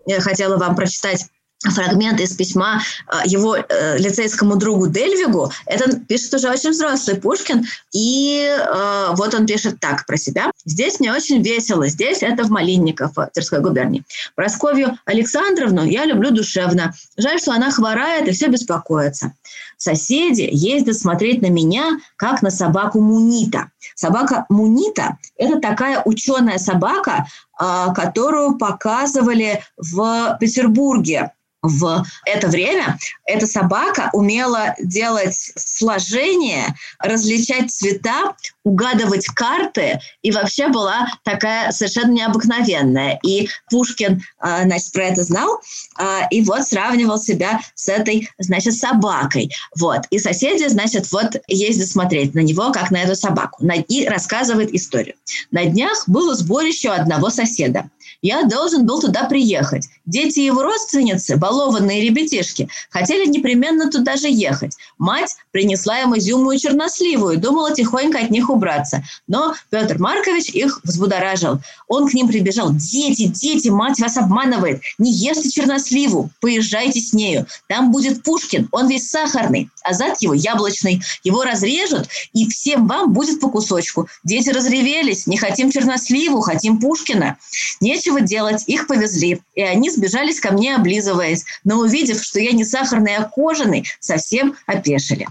Я 0.06 0.22
хотела 0.22 0.58
вам 0.58 0.76
прочитать 0.76 1.28
фрагмент 1.72 2.20
из 2.20 2.34
письма 2.34 2.82
э, 3.08 3.28
его 3.28 3.56
э, 3.56 3.98
лицейскому 3.98 4.56
другу 4.56 4.88
Дельвигу. 4.88 5.52
Это 5.66 5.98
пишет 6.00 6.34
уже 6.34 6.50
очень 6.50 6.72
взрослый 6.72 7.18
Пушкин. 7.18 7.66
И 7.94 8.46
э, 8.46 9.08
вот 9.14 9.34
он 9.34 9.46
пишет 9.46 9.80
так 9.80 10.06
про 10.06 10.18
себя. 10.18 10.52
«Здесь 10.66 11.00
мне 11.00 11.14
очень 11.14 11.42
весело. 11.42 11.88
Здесь 11.88 12.22
это 12.22 12.44
в 12.44 12.50
Малинников, 12.50 13.16
в 13.16 13.30
Тверской 13.34 13.62
губернии. 13.62 14.04
Просковью 14.36 14.98
Александровну 15.06 15.84
я 15.84 16.06
люблю 16.06 16.32
душевно. 16.32 16.94
Жаль, 17.18 17.40
что 17.40 17.54
она 17.54 17.72
хворает 17.72 18.28
и 18.28 18.32
все 18.32 18.48
беспокоится. 18.48 19.34
Соседи 19.78 20.48
ездят 20.52 20.98
смотреть 20.98 21.42
на 21.42 21.48
меня, 21.48 21.98
как 22.16 22.42
на 22.42 22.50
собаку 22.52 23.02
Мунита. 23.02 23.72
Собака 23.96 24.46
Мунита– 24.50 25.18
это 25.38 25.60
такая 25.60 26.02
ученая 26.06 26.58
собака, 26.58 27.28
э, 27.60 27.88
которую 27.94 28.58
показывали 28.58 29.62
в 29.78 30.38
Петербурге 30.40 31.32
в 31.64 32.06
это 32.26 32.50
время 32.50 33.00
эта 33.26 33.48
собака 33.48 34.10
умела 34.12 34.76
делать 34.80 35.54
сложения, 35.56 36.76
различать 37.00 37.72
цвета, 37.72 38.36
угадывать 38.64 39.26
карты 39.28 40.00
и 40.22 40.32
вообще 40.32 40.68
была 40.68 41.08
такая 41.24 41.72
совершенно 41.72 42.12
необыкновенная. 42.12 43.20
И 43.24 43.50
Пушкин, 43.70 44.22
а, 44.40 44.64
значит, 44.64 44.92
про 44.92 45.06
это 45.06 45.24
знал 45.24 45.62
а, 45.96 46.28
и 46.30 46.42
вот 46.42 46.68
сравнивал 46.68 47.18
себя 47.18 47.62
с 47.76 47.88
этой, 47.88 48.30
значит, 48.40 48.76
собакой. 48.76 49.50
Вот. 49.80 50.02
И 50.10 50.20
соседи, 50.20 50.68
значит, 50.68 51.12
вот 51.12 51.38
ездят 51.48 51.88
смотреть 51.88 52.36
на 52.36 52.40
него, 52.42 52.72
как 52.74 52.92
на 52.92 52.98
эту 52.98 53.16
собаку, 53.16 53.64
и 53.88 54.06
рассказывает 54.08 54.74
историю. 54.74 55.16
На 55.52 55.66
днях 55.66 56.04
было 56.08 56.36
сборище 56.36 56.90
одного 56.90 57.30
соседа. 57.30 57.90
Я 58.24 58.44
должен 58.44 58.86
был 58.86 59.02
туда 59.02 59.26
приехать. 59.26 59.90
Дети 60.06 60.40
его 60.40 60.64
родственницы, 60.64 61.36
балованные 61.36 62.02
ребятишки, 62.02 62.70
хотели 62.90 63.26
непременно 63.26 63.92
туда 63.92 64.16
же 64.16 64.30
ехать. 64.30 64.78
Мать 64.98 65.36
принесла 65.52 66.00
им 66.00 66.18
изюму 66.18 66.54
и 66.54 66.58
черносливую, 66.58 67.38
думала 67.38 67.76
тихонько 67.76 68.20
от 68.20 68.32
них 68.32 68.50
убраться. 68.50 69.04
Но 69.28 69.54
Петр 69.70 70.00
Маркович 70.00 70.50
их 70.50 70.80
взбудоражил. 70.84 71.60
Он 71.90 72.08
к 72.08 72.14
ним 72.14 72.30
прибежал. 72.30 72.72
«Дети, 72.72 73.26
дети, 73.26 73.68
мать 73.68 74.00
вас 74.00 74.16
обманывает. 74.16 74.82
Не 74.98 75.12
ешьте 75.12 75.50
черносливу, 75.50 76.30
поезжайте 76.40 77.02
с 77.02 77.12
нею. 77.12 77.46
Там 77.68 77.92
будет 77.92 78.24
Пушкин, 78.24 78.70
он 78.72 78.88
весь 78.88 79.10
сахарный, 79.10 79.70
а 79.84 79.94
зад 79.94 80.22
его 80.22 80.34
яблочный. 80.34 81.02
Его 81.26 81.44
разрежут, 81.44 82.08
и 82.32 82.48
всем 82.48 82.88
вам 82.88 83.12
будет 83.12 83.42
по 83.42 83.50
кусочку. 83.50 84.08
Дети 84.24 84.50
разревелись, 84.50 85.28
не 85.28 85.36
хотим 85.36 85.72
черносливу, 85.72 86.40
хотим 86.40 86.80
Пушкина. 86.80 87.38
Нечего 87.82 88.13
делать, 88.22 88.64
их 88.68 88.88
повезли. 88.88 89.42
И 89.56 89.62
они 89.62 89.90
сбежались 89.90 90.40
ко 90.40 90.52
мне, 90.52 90.76
облизываясь. 90.76 91.46
Но 91.64 91.80
увидев, 91.80 92.22
что 92.24 92.40
я 92.40 92.52
не 92.52 92.64
сахарный, 92.64 93.16
а 93.16 93.24
кожаный, 93.24 93.86
совсем 94.00 94.56
опешили. 94.66 95.28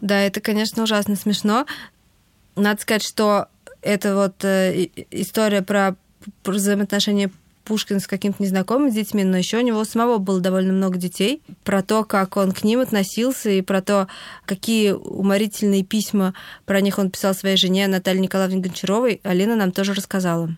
Да, 0.00 0.20
это, 0.20 0.40
конечно, 0.40 0.82
ужасно 0.82 1.16
смешно. 1.16 1.66
Надо 2.56 2.80
сказать, 2.80 3.02
что 3.02 3.48
это 3.82 4.14
вот 4.14 4.44
э, 4.44 4.88
история 5.10 5.62
про, 5.62 5.96
про 6.42 6.52
взаимоотношения 6.52 7.30
Пушкина 7.64 8.00
с 8.00 8.06
каким-то 8.06 8.42
незнакомым 8.42 8.90
детьми, 8.90 9.24
но 9.24 9.36
еще 9.36 9.58
у 9.58 9.62
него 9.62 9.84
самого 9.84 10.18
было 10.18 10.40
довольно 10.40 10.72
много 10.72 10.98
детей. 10.98 11.42
Про 11.64 11.82
то, 11.82 12.04
как 12.04 12.36
он 12.36 12.52
к 12.52 12.64
ним 12.64 12.80
относился, 12.80 13.50
и 13.50 13.60
про 13.60 13.80
то, 13.82 14.08
какие 14.44 14.92
уморительные 14.92 15.84
письма 15.84 16.34
про 16.64 16.80
них 16.80 16.98
он 16.98 17.10
писал 17.10 17.34
своей 17.34 17.56
жене 17.56 17.86
Наталье 17.86 18.20
Николаевне 18.20 18.60
Гончаровой, 18.60 19.20
Алина 19.22 19.56
нам 19.56 19.72
тоже 19.72 19.94
рассказала. 19.94 20.50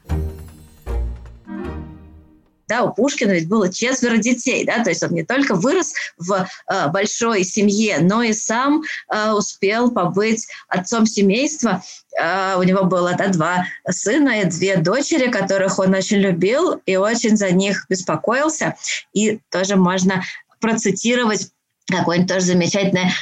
Да, 2.72 2.84
у 2.84 2.94
Пушкина 2.94 3.32
ведь 3.32 3.50
было 3.50 3.70
четверо 3.70 4.16
детей, 4.16 4.64
да, 4.64 4.82
то 4.82 4.88
есть 4.88 5.02
он 5.02 5.10
не 5.10 5.24
только 5.24 5.54
вырос 5.54 5.92
в 6.16 6.48
э, 6.70 6.88
большой 6.88 7.44
семье, 7.44 7.98
но 8.00 8.22
и 8.22 8.32
сам 8.32 8.82
э, 9.12 9.32
успел 9.32 9.90
побыть 9.90 10.46
отцом 10.68 11.04
семейства. 11.04 11.82
Э, 12.18 12.56
у 12.56 12.62
него 12.62 12.84
было 12.84 13.12
да, 13.12 13.28
два 13.28 13.66
сына 13.90 14.40
и 14.40 14.46
две 14.46 14.78
дочери, 14.78 15.30
которых 15.30 15.78
он 15.78 15.92
очень 15.92 16.16
любил 16.16 16.80
и 16.86 16.96
очень 16.96 17.36
за 17.36 17.50
них 17.50 17.84
беспокоился. 17.90 18.74
И 19.12 19.40
тоже 19.50 19.76
можно 19.76 20.22
процитировать 20.58 21.50
какое-нибудь 21.90 22.32
тоже 22.32 22.46
замечательное 22.46 23.12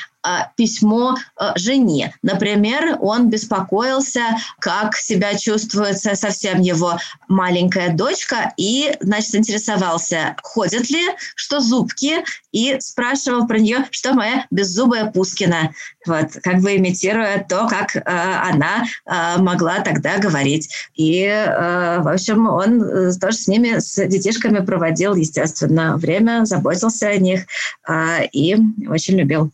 письмо 0.57 1.17
а, 1.37 1.57
жене. 1.57 2.15
Например, 2.23 2.99
он 3.01 3.31
беспокоился, 3.31 4.23
как 4.59 4.97
себя 4.97 5.37
чувствует 5.37 5.99
совсем 5.99 6.61
его 6.61 6.99
маленькая 7.29 7.95
дочка, 7.95 8.53
и, 8.57 8.93
значит, 9.01 9.35
интересовался, 9.35 10.37
ходят 10.43 10.91
ли, 10.91 11.03
что 11.35 11.61
зубки, 11.61 12.25
и 12.53 12.77
спрашивал 12.81 13.47
про 13.47 13.59
нее, 13.59 13.87
что 13.91 14.13
моя 14.13 14.47
беззубая 14.51 15.11
Пускина. 15.11 15.73
Вот, 16.07 16.33
как 16.43 16.61
бы 16.61 16.77
имитируя 16.77 17.45
то, 17.49 17.69
как 17.69 17.95
э, 17.95 18.03
она 18.05 18.85
э, 19.07 19.41
могла 19.41 19.81
тогда 19.81 20.19
говорить. 20.19 20.71
И, 20.95 21.25
э, 21.25 22.01
в 22.01 22.09
общем, 22.09 22.49
он 22.49 22.81
тоже 23.21 23.37
с 23.37 23.49
ними, 23.49 23.79
с 23.79 24.05
детишками 24.07 24.65
проводил, 24.65 25.15
естественно, 25.15 25.97
время, 25.97 26.45
заботился 26.45 27.09
о 27.09 27.17
них 27.19 27.47
э, 27.89 28.27
и 28.33 28.57
очень 28.89 29.19
любил. 29.19 29.53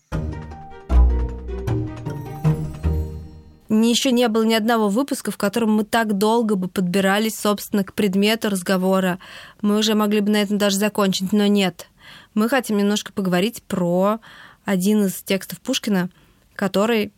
Еще 3.68 4.12
не 4.12 4.28
было 4.28 4.42
ни 4.44 4.54
одного 4.54 4.88
выпуска, 4.88 5.30
в 5.30 5.36
котором 5.36 5.72
мы 5.72 5.84
так 5.84 6.16
долго 6.16 6.54
бы 6.54 6.68
подбирались, 6.68 7.38
собственно, 7.38 7.84
к 7.84 7.94
предмету 7.94 8.48
разговора. 8.48 9.18
Мы 9.60 9.78
уже 9.78 9.94
могли 9.94 10.20
бы 10.20 10.30
на 10.30 10.36
этом 10.42 10.58
даже 10.58 10.76
закончить, 10.76 11.32
но 11.32 11.46
нет. 11.46 11.88
Мы 12.34 12.48
хотим 12.48 12.76
немножко 12.76 13.12
поговорить 13.12 13.62
про 13.62 14.20
один 14.64 15.06
из 15.06 15.22
текстов 15.22 15.60
Пушкина, 15.60 16.10
который 16.54 17.12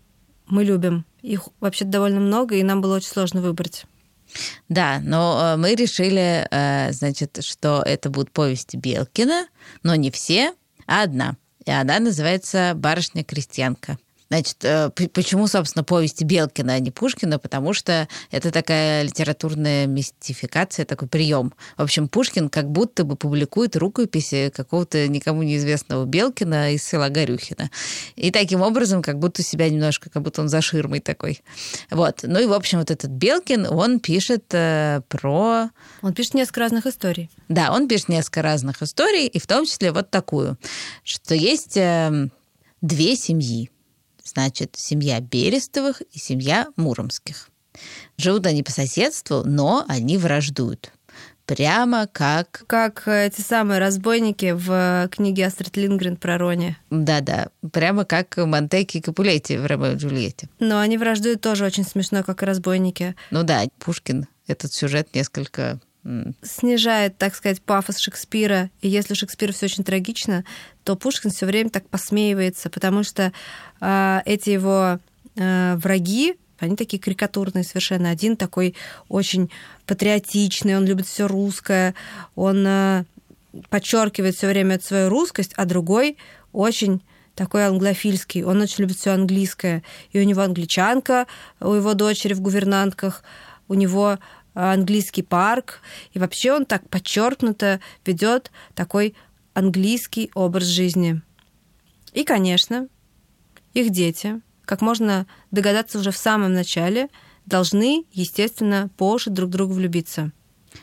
мы 0.47 0.65
любим. 0.65 1.05
Их 1.23 1.49
вообще 1.61 1.85
довольно 1.85 2.21
много, 2.21 2.55
и 2.55 2.63
нам 2.63 2.81
было 2.81 2.97
очень 2.97 3.09
сложно 3.09 3.41
выбрать. 3.41 3.85
Да, 4.69 5.01
но 5.03 5.55
э, 5.55 5.57
мы 5.57 5.75
решили, 5.75 6.47
э, 6.51 6.93
значит, 6.93 7.39
что 7.43 7.83
это 7.85 8.11
будут 8.11 8.31
повести 8.31 8.77
Белкина, 8.77 9.47
но 9.83 9.95
не 9.95 10.11
все, 10.11 10.53
а 10.87 11.03
одна. 11.03 11.37
И 11.65 11.71
она 11.71 11.99
называется 11.99 12.73
«Барышня-крестьянка». 12.75 13.99
Значит, 14.31 14.63
э, 14.63 14.91
почему, 14.91 15.47
собственно, 15.47 15.85
повести 15.85 16.23
Белкина, 16.23 16.75
а 16.75 16.79
не 16.81 16.91
Пушкина? 16.91 17.39
Потому 17.39 17.73
что 17.73 18.09
это 18.31 18.51
такая 18.51 19.03
литературная 19.03 19.87
мистификация, 19.87 20.85
такой 20.85 21.09
прием. 21.09 21.55
В 21.79 21.83
общем, 21.83 22.09
Пушкин 22.09 22.51
как 22.51 22.71
будто 22.71 23.05
бы 23.05 23.17
публикует 23.17 23.75
рукописи 23.77 24.53
какого-то 24.55 25.09
никому 25.09 25.43
неизвестного 25.43 26.05
Белкина 26.05 26.75
из 26.75 26.85
села 26.85 27.09
Горюхина. 27.09 27.71
И 28.17 28.31
таким 28.31 28.61
образом 28.61 29.03
как 29.03 29.19
будто 29.19 29.43
себя 29.43 29.71
немножко, 29.71 30.11
как 30.11 30.23
будто 30.23 30.43
он 30.43 30.49
за 30.49 30.61
ширмой 30.61 31.01
такой. 31.01 31.41
Вот. 31.91 32.21
Ну 32.23 32.39
и, 32.39 32.47
в 32.47 32.53
общем, 32.53 32.81
вот 32.81 32.91
этот 32.91 33.11
Белкин, 33.11 33.67
он 33.67 33.99
пишет 33.99 34.45
э, 34.53 35.01
про... 35.09 35.71
Он 36.03 36.13
пишет 36.13 36.35
несколько 36.35 36.61
разных 36.61 36.87
историй. 36.87 37.31
Да, 37.49 37.73
он 37.73 37.89
пишет 37.89 38.11
несколько 38.11 38.43
разных 38.43 38.83
историй, 38.83 39.27
и 39.27 39.39
в 39.39 39.47
том 39.47 39.65
числе 39.65 39.91
вот 39.91 40.11
такую, 40.11 40.59
что 41.03 41.35
есть 41.35 41.79
э, 41.79 42.29
две 42.83 43.17
семьи 43.17 43.71
значит, 44.29 44.77
семья 44.77 45.21
Берестовых 45.21 46.03
и 46.13 46.19
семья 46.19 46.69
Муромских. 46.77 47.51
Живут 48.17 48.47
они 48.47 48.63
по 48.63 48.73
соседству, 48.73 49.43
но 49.45 49.85
они 49.89 50.19
враждуют. 50.19 50.93
Прямо 51.47 52.07
как... 52.07 52.65
Как 52.67 53.09
эти 53.09 53.41
самые 53.41 53.81
разбойники 53.81 54.53
в 54.53 55.09
книге 55.11 55.47
Астрид 55.47 55.79
Лингрен 55.79 56.17
про 56.17 56.37
Рони. 56.37 56.77
Да-да, 56.91 57.49
прямо 57.73 58.05
как 58.05 58.37
Монтеки 58.37 58.99
и 58.99 59.01
Капулетти 59.01 59.57
в 59.57 59.65
Ромео 59.65 59.93
и 59.93 59.97
Джульетте. 59.97 60.51
Но 60.59 60.79
они 60.79 60.99
враждуют 60.99 61.41
тоже 61.41 61.65
очень 61.65 61.85
смешно, 61.85 62.23
как 62.23 62.43
и 62.43 62.47
разбойники. 62.47 63.17
Ну 63.31 63.45
да, 63.45 63.63
Пушкин 63.79 64.27
этот 64.47 64.75
сюжет 64.75 65.15
несколько 65.15 65.81
снижает, 66.43 67.19
так 67.19 67.35
сказать, 67.35 67.61
пафос 67.61 67.99
Шекспира. 67.99 68.71
И 68.81 68.89
если 68.89 69.15
Шекспир 69.15 69.53
все 69.53 69.67
очень 69.67 69.85
трагично, 69.85 70.45
то 70.85 70.97
Пушкин 70.97 71.31
все 71.31 71.47
время 71.47 71.71
так 71.71 71.89
посмеивается, 71.89 72.71
потому 72.71 73.03
что 73.03 73.33
э, 73.81 74.21
эти 74.25 74.51
его 74.51 74.99
э, 75.37 75.77
враги, 75.77 76.37
они 76.59 76.77
такие 76.77 77.01
карикатурные 77.01 77.65
совершенно. 77.65 78.11
Один 78.11 78.37
такой 78.37 78.75
очень 79.09 79.51
патриотичный, 79.87 80.77
он 80.77 80.87
любит 80.87 81.07
все 81.07 81.29
русское, 81.29 81.95
он 82.35 82.65
э, 82.67 83.05
подчеркивает 83.69 84.35
все 84.35 84.49
время 84.49 84.81
свою 84.81 85.09
русскость, 85.09 85.53
а 85.57 85.65
другой 85.65 86.17
очень 86.53 87.03
такой 87.35 87.67
англофильский, 87.67 88.43
он 88.43 88.61
очень 88.61 88.83
любит 88.83 88.97
все 88.97 89.13
английское. 89.13 89.83
И 90.11 90.21
у 90.21 90.25
него 90.25 90.43
англичанка, 90.43 91.27
у 91.61 91.73
его 91.73 91.95
дочери 91.95 92.35
в 92.35 92.41
гувернантках, 92.41 93.23
у 93.69 93.75
него 93.75 94.19
английский 94.55 95.23
парк, 95.23 95.81
и 96.13 96.19
вообще 96.19 96.53
он 96.53 96.65
так 96.65 96.89
подчеркнуто 96.89 97.81
ведет 98.05 98.51
такой 98.75 99.15
английский 99.55 100.31
образ 100.35 100.65
жизни. 100.65 101.23
И, 102.13 102.25
конечно, 102.25 102.89
их 103.75 103.91
дети, 103.91 104.41
как 104.65 104.81
можно 104.81 105.27
догадаться 105.51 105.99
уже 105.99 106.11
в 106.11 106.17
самом 106.17 106.53
начале, 106.53 107.09
должны, 107.47 108.05
естественно, 108.13 108.91
по 108.97 109.19
друг 109.27 109.51
другу 109.51 109.75
влюбиться. 109.75 110.33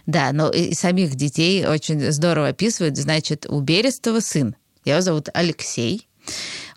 Да, 0.06 0.32
но 0.32 0.49
и 0.49 0.73
самих 0.73 1.15
детей 1.15 1.65
очень 1.65 2.12
здорово 2.12 2.49
описывают. 2.49 2.97
Значит, 2.97 3.45
у 3.47 3.60
Берестова 3.62 4.19
сын. 4.19 4.56
Его 4.84 5.01
зовут 5.01 5.30
Алексей. 5.34 6.08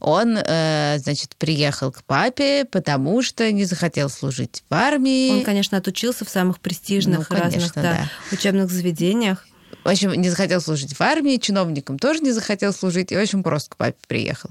Он, 0.00 0.38
э, 0.38 0.98
значит, 0.98 1.34
приехал 1.37 1.90
к 1.90 2.04
папе, 2.04 2.64
потому 2.64 3.22
что 3.22 3.50
не 3.50 3.64
захотел 3.64 4.08
служить 4.08 4.62
в 4.70 4.74
армии. 4.74 5.30
Он, 5.30 5.44
конечно, 5.44 5.76
отучился 5.78 6.24
в 6.24 6.28
самых 6.28 6.61
престижных 6.61 7.28
ну, 7.30 7.37
конечно, 7.37 7.58
разных 7.58 7.74
да, 7.74 7.82
да. 7.82 8.11
учебных 8.30 8.70
заведениях. 8.70 9.46
В 9.84 9.88
общем, 9.88 10.12
не 10.12 10.30
захотел 10.30 10.61
служить 10.61 10.94
в 10.94 11.00
армии, 11.00 11.37
чиновникам 11.37 11.98
тоже 11.98 12.20
не 12.20 12.32
захотел 12.32 12.72
служить, 12.72 13.11
и 13.12 13.16
очень 13.16 13.42
просто 13.42 13.70
к 13.70 13.76
папе 13.76 13.96
приехал. 14.06 14.50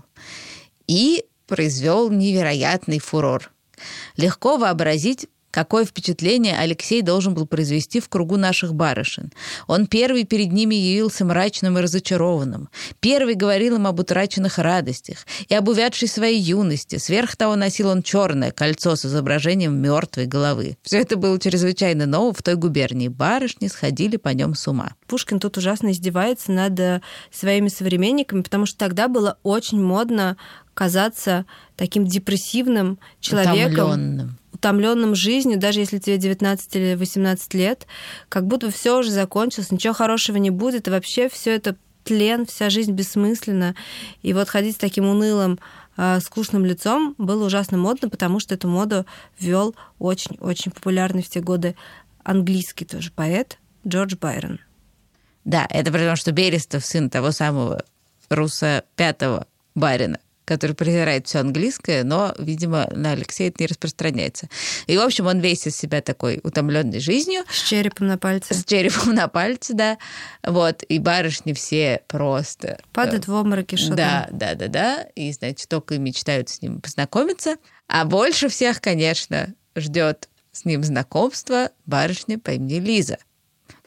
И 0.87 1.25
произвел 1.47 2.09
невероятный 2.09 2.99
фурор. 2.99 3.51
Легко 4.17 4.57
вообразить, 4.57 5.27
Какое 5.57 5.85
впечатление 5.85 6.55
Алексей 6.55 7.01
должен 7.01 7.33
был 7.33 7.47
произвести 7.47 7.99
в 7.99 8.09
кругу 8.09 8.37
наших 8.37 8.75
барышин. 8.75 9.33
Он 9.65 9.87
первый 9.87 10.23
перед 10.23 10.51
ними 10.51 10.75
явился 10.75 11.25
мрачным 11.25 11.79
и 11.79 11.81
разочарованным. 11.81 12.69
Первый 12.99 13.33
говорил 13.33 13.77
им 13.77 13.87
об 13.87 13.99
утраченных 13.99 14.59
радостях 14.59 15.25
и 15.49 15.55
об 15.55 15.67
увядшей 15.67 16.09
своей 16.09 16.39
юности. 16.39 16.97
Сверх 16.97 17.35
того 17.35 17.55
носил 17.55 17.89
он 17.89 18.03
черное 18.03 18.51
кольцо 18.51 18.95
с 18.95 19.05
изображением 19.05 19.81
мертвой 19.81 20.27
головы. 20.27 20.77
Все 20.83 20.99
это 20.99 21.15
было 21.15 21.39
чрезвычайно 21.39 22.05
ново 22.05 22.35
в 22.35 22.43
той 22.43 22.53
губернии. 22.53 23.07
Барышни 23.07 23.67
сходили 23.67 24.17
по 24.17 24.29
нем 24.29 24.53
с 24.53 24.67
ума. 24.67 24.91
Пушкин 25.07 25.39
тут 25.39 25.57
ужасно 25.57 25.91
издевается 25.91 26.51
над 26.51 26.79
э, 26.79 27.01
своими 27.31 27.69
современниками, 27.69 28.43
потому 28.43 28.67
что 28.67 28.77
тогда 28.77 29.07
было 29.07 29.39
очень 29.41 29.81
модно 29.81 30.37
казаться 30.75 31.47
таким 31.75 32.05
депрессивным 32.05 32.99
человеком. 33.19 33.73
Утомленным 33.73 34.37
утомленным 34.57 35.15
жизнью, 35.15 35.59
даже 35.59 35.79
если 35.79 35.99
тебе 35.99 36.17
19 36.17 36.75
или 36.75 36.95
18 36.95 37.53
лет, 37.53 37.87
как 38.29 38.45
будто 38.45 38.69
все 38.71 38.99
уже 38.99 39.11
закончилось, 39.11 39.71
ничего 39.71 39.93
хорошего 39.93 40.37
не 40.37 40.49
будет, 40.49 40.87
и 40.87 40.91
вообще 40.91 41.29
все 41.29 41.55
это 41.55 41.75
тлен, 42.03 42.45
вся 42.45 42.69
жизнь 42.69 42.91
бессмысленна. 42.91 43.75
И 44.21 44.33
вот 44.33 44.49
ходить 44.49 44.75
с 44.75 44.79
таким 44.79 45.05
унылым, 45.07 45.59
э, 45.97 46.19
скучным 46.21 46.65
лицом 46.65 47.15
было 47.17 47.45
ужасно 47.45 47.77
модно, 47.77 48.09
потому 48.09 48.39
что 48.39 48.55
эту 48.55 48.67
моду 48.67 49.05
ввел 49.39 49.75
очень-очень 49.99 50.71
популярный 50.71 51.21
в 51.21 51.29
те 51.29 51.41
годы 51.41 51.75
английский 52.23 52.85
тоже 52.85 53.11
поэт 53.11 53.57
Джордж 53.85 54.15
Байрон. 54.15 54.59
Да, 55.45 55.65
это 55.69 55.91
при 55.91 56.05
том, 56.05 56.15
что 56.15 56.31
Берестов 56.31 56.85
сын 56.85 57.09
того 57.09 57.31
самого 57.31 57.83
Руса 58.29 58.83
Пятого 58.95 59.47
Байрона 59.75 60.19
который 60.47 60.75
презирает 60.75 61.27
все 61.27 61.39
английское, 61.39 62.05
но, 62.05 62.33
видимо, 62.39 62.87
на 62.95 63.11
Алексея 63.11 63.49
это 63.49 63.57
не 63.59 63.67
распространяется. 63.67 64.47
И, 64.87 64.97
в 64.97 65.01
общем, 65.01 65.27
он 65.27 65.41
весь 65.41 65.67
из 65.67 65.75
себя 65.75 66.01
такой 66.01 66.39
утомленный 66.41 67.01
жизнью. 67.01 67.43
С 67.51 67.67
черепом 67.67 68.07
на 68.07 68.17
пальце. 68.17 68.53
С 68.53 68.63
черепом 68.63 69.13
на 69.13 69.27
пальце, 69.27 69.73
да. 69.73 69.97
Вот. 70.43 70.83
И 70.83 70.99
барышни 70.99 71.51
все 71.51 72.01
просто... 72.07 72.79
Падают 72.93 73.27
э, 73.27 73.31
в 73.31 73.35
обмороки 73.35 73.75
что-то. 73.75 73.95
Да, 73.95 74.27
да, 74.31 74.55
да, 74.55 74.67
да. 74.67 75.07
И, 75.15 75.33
значит, 75.33 75.67
только 75.67 75.95
и 75.95 75.97
мечтают 75.97 76.47
с 76.47 76.61
ним 76.61 76.79
познакомиться. 76.79 77.57
А 77.89 78.05
больше 78.05 78.47
всех, 78.47 78.79
конечно, 78.79 79.53
ждет 79.75 80.29
с 80.53 80.63
ним 80.63 80.83
знакомство 80.83 81.71
барышня 81.85 82.39
по 82.39 82.51
имени 82.51 82.79
Лиза 82.79 83.17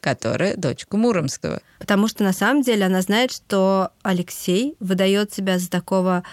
которая 0.01 0.57
дочка 0.57 0.97
Муромского. 0.97 1.61
Потому 1.79 2.09
что 2.09 2.25
на 2.25 2.33
самом 2.33 2.63
деле 2.63 2.87
она 2.87 3.03
знает, 3.03 3.33
что 3.33 3.91
Алексей 4.03 4.77
выдает 4.81 5.33
себя 5.33 5.59
за 5.59 5.71
такого 5.71 6.25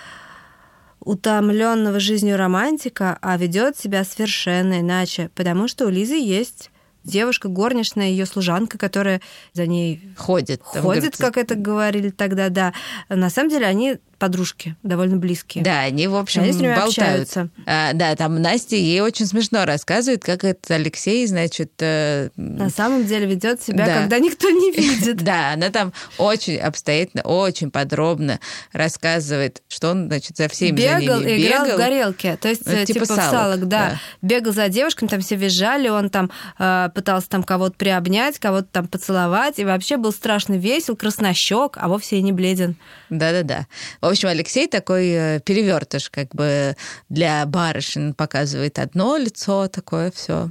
утомленного 1.00 2.00
жизнью 2.00 2.38
романтика, 2.38 3.18
а 3.22 3.38
ведет 3.38 3.78
себя 3.78 4.04
совершенно 4.04 4.82
иначе, 4.82 5.30
потому 5.36 5.68
что 5.68 5.86
у 5.86 5.90
Лизы 5.90 6.16
есть 6.16 6.70
девушка, 7.08 7.48
горничная, 7.48 8.10
ее 8.10 8.26
служанка, 8.26 8.78
которая 8.78 9.22
за 9.54 9.66
ней 9.66 10.02
Ходит. 10.18 10.62
там, 10.74 10.84
ходит, 10.84 11.04
говорится. 11.04 11.24
как 11.24 11.38
это 11.38 11.56
говорили 11.56 12.10
тогда, 12.10 12.50
да. 12.50 12.74
На 13.10 13.30
самом 13.30 13.50
деле 13.50 13.66
они 13.66 13.98
подружки, 14.18 14.76
довольно 14.84 15.18
близкие. 15.18 15.64
Да, 15.64 15.80
они, 15.82 16.08
в 16.08 16.16
общем, 16.16 16.42
Они 16.44 16.52
с 16.52 16.56
ними 16.58 16.70
болтают. 16.76 16.90
общаются. 16.98 17.50
А, 17.66 17.94
да, 17.94 18.16
там 18.16 18.42
Настя 18.42 18.76
ей 18.76 19.02
очень 19.02 19.26
смешно 19.26 19.66
рассказывает, 19.66 20.24
как 20.24 20.44
этот 20.44 20.70
Алексей, 20.72 21.26
значит... 21.28 21.72
э, 21.80 22.30
На 22.36 22.70
самом 22.70 23.06
деле 23.06 23.26
ведет 23.28 23.62
себя, 23.62 23.86
Да. 23.86 23.94
когда 24.02 24.20
никто 24.20 24.50
не 24.50 24.72
видит. 24.76 25.18
Да, 25.18 25.54
она 25.54 25.70
там 25.70 25.94
очень 26.18 26.58
обстоятельно, 26.58 27.24
очень 27.24 27.72
подробно 27.72 28.40
рассказывает, 28.74 29.62
что 29.68 29.92
он, 29.92 30.08
значит, 30.08 30.38
за 30.38 30.48
всеми 30.48 30.78
за 30.80 31.00
бегал 31.00 31.20
ними 31.20 31.32
и 31.32 31.48
играл 31.48 31.66
бегал. 31.66 31.78
в 31.78 31.82
горелке. 31.82 32.38
То 32.38 32.48
есть, 32.50 32.66
Ну, 32.66 32.72
э, 32.74 32.86
типа 32.86 33.02
типа, 33.02 33.06
в 33.06 33.16
салок, 33.16 33.32
салок, 33.32 33.68
да. 33.68 33.90
да. 33.90 34.00
Бегал 34.22 34.54
за 34.54 34.70
девушками, 34.70 35.10
там 35.10 35.22
все 35.22 35.36
визжали, 35.36 35.90
он 35.90 36.10
там 36.10 36.32
э, 36.60 36.90
пытался 36.96 37.30
там 37.30 37.44
кого-то 37.44 37.76
приобнять, 37.78 38.40
кого-то 38.40 38.68
там 38.72 38.88
поцеловать, 38.88 39.60
и 39.60 39.66
вообще 39.66 39.98
был 39.98 40.12
страшно 40.12 40.54
весел, 40.56 40.96
краснощек, 40.96 41.78
а 41.78 41.88
вовсе 41.88 42.18
и 42.18 42.22
не 42.22 42.32
бледен. 42.32 42.76
Да-да-да. 43.10 43.68
В 44.08 44.12
общем, 44.12 44.30
Алексей 44.30 44.68
такой 44.68 45.42
перевертыш, 45.42 46.10
как 46.10 46.34
бы 46.34 46.78
для 47.10 47.46
барышень 47.46 48.14
показывает 48.14 48.80
одно 48.80 49.18
лицо, 49.18 49.68
такое 49.68 50.12
все. 50.12 50.50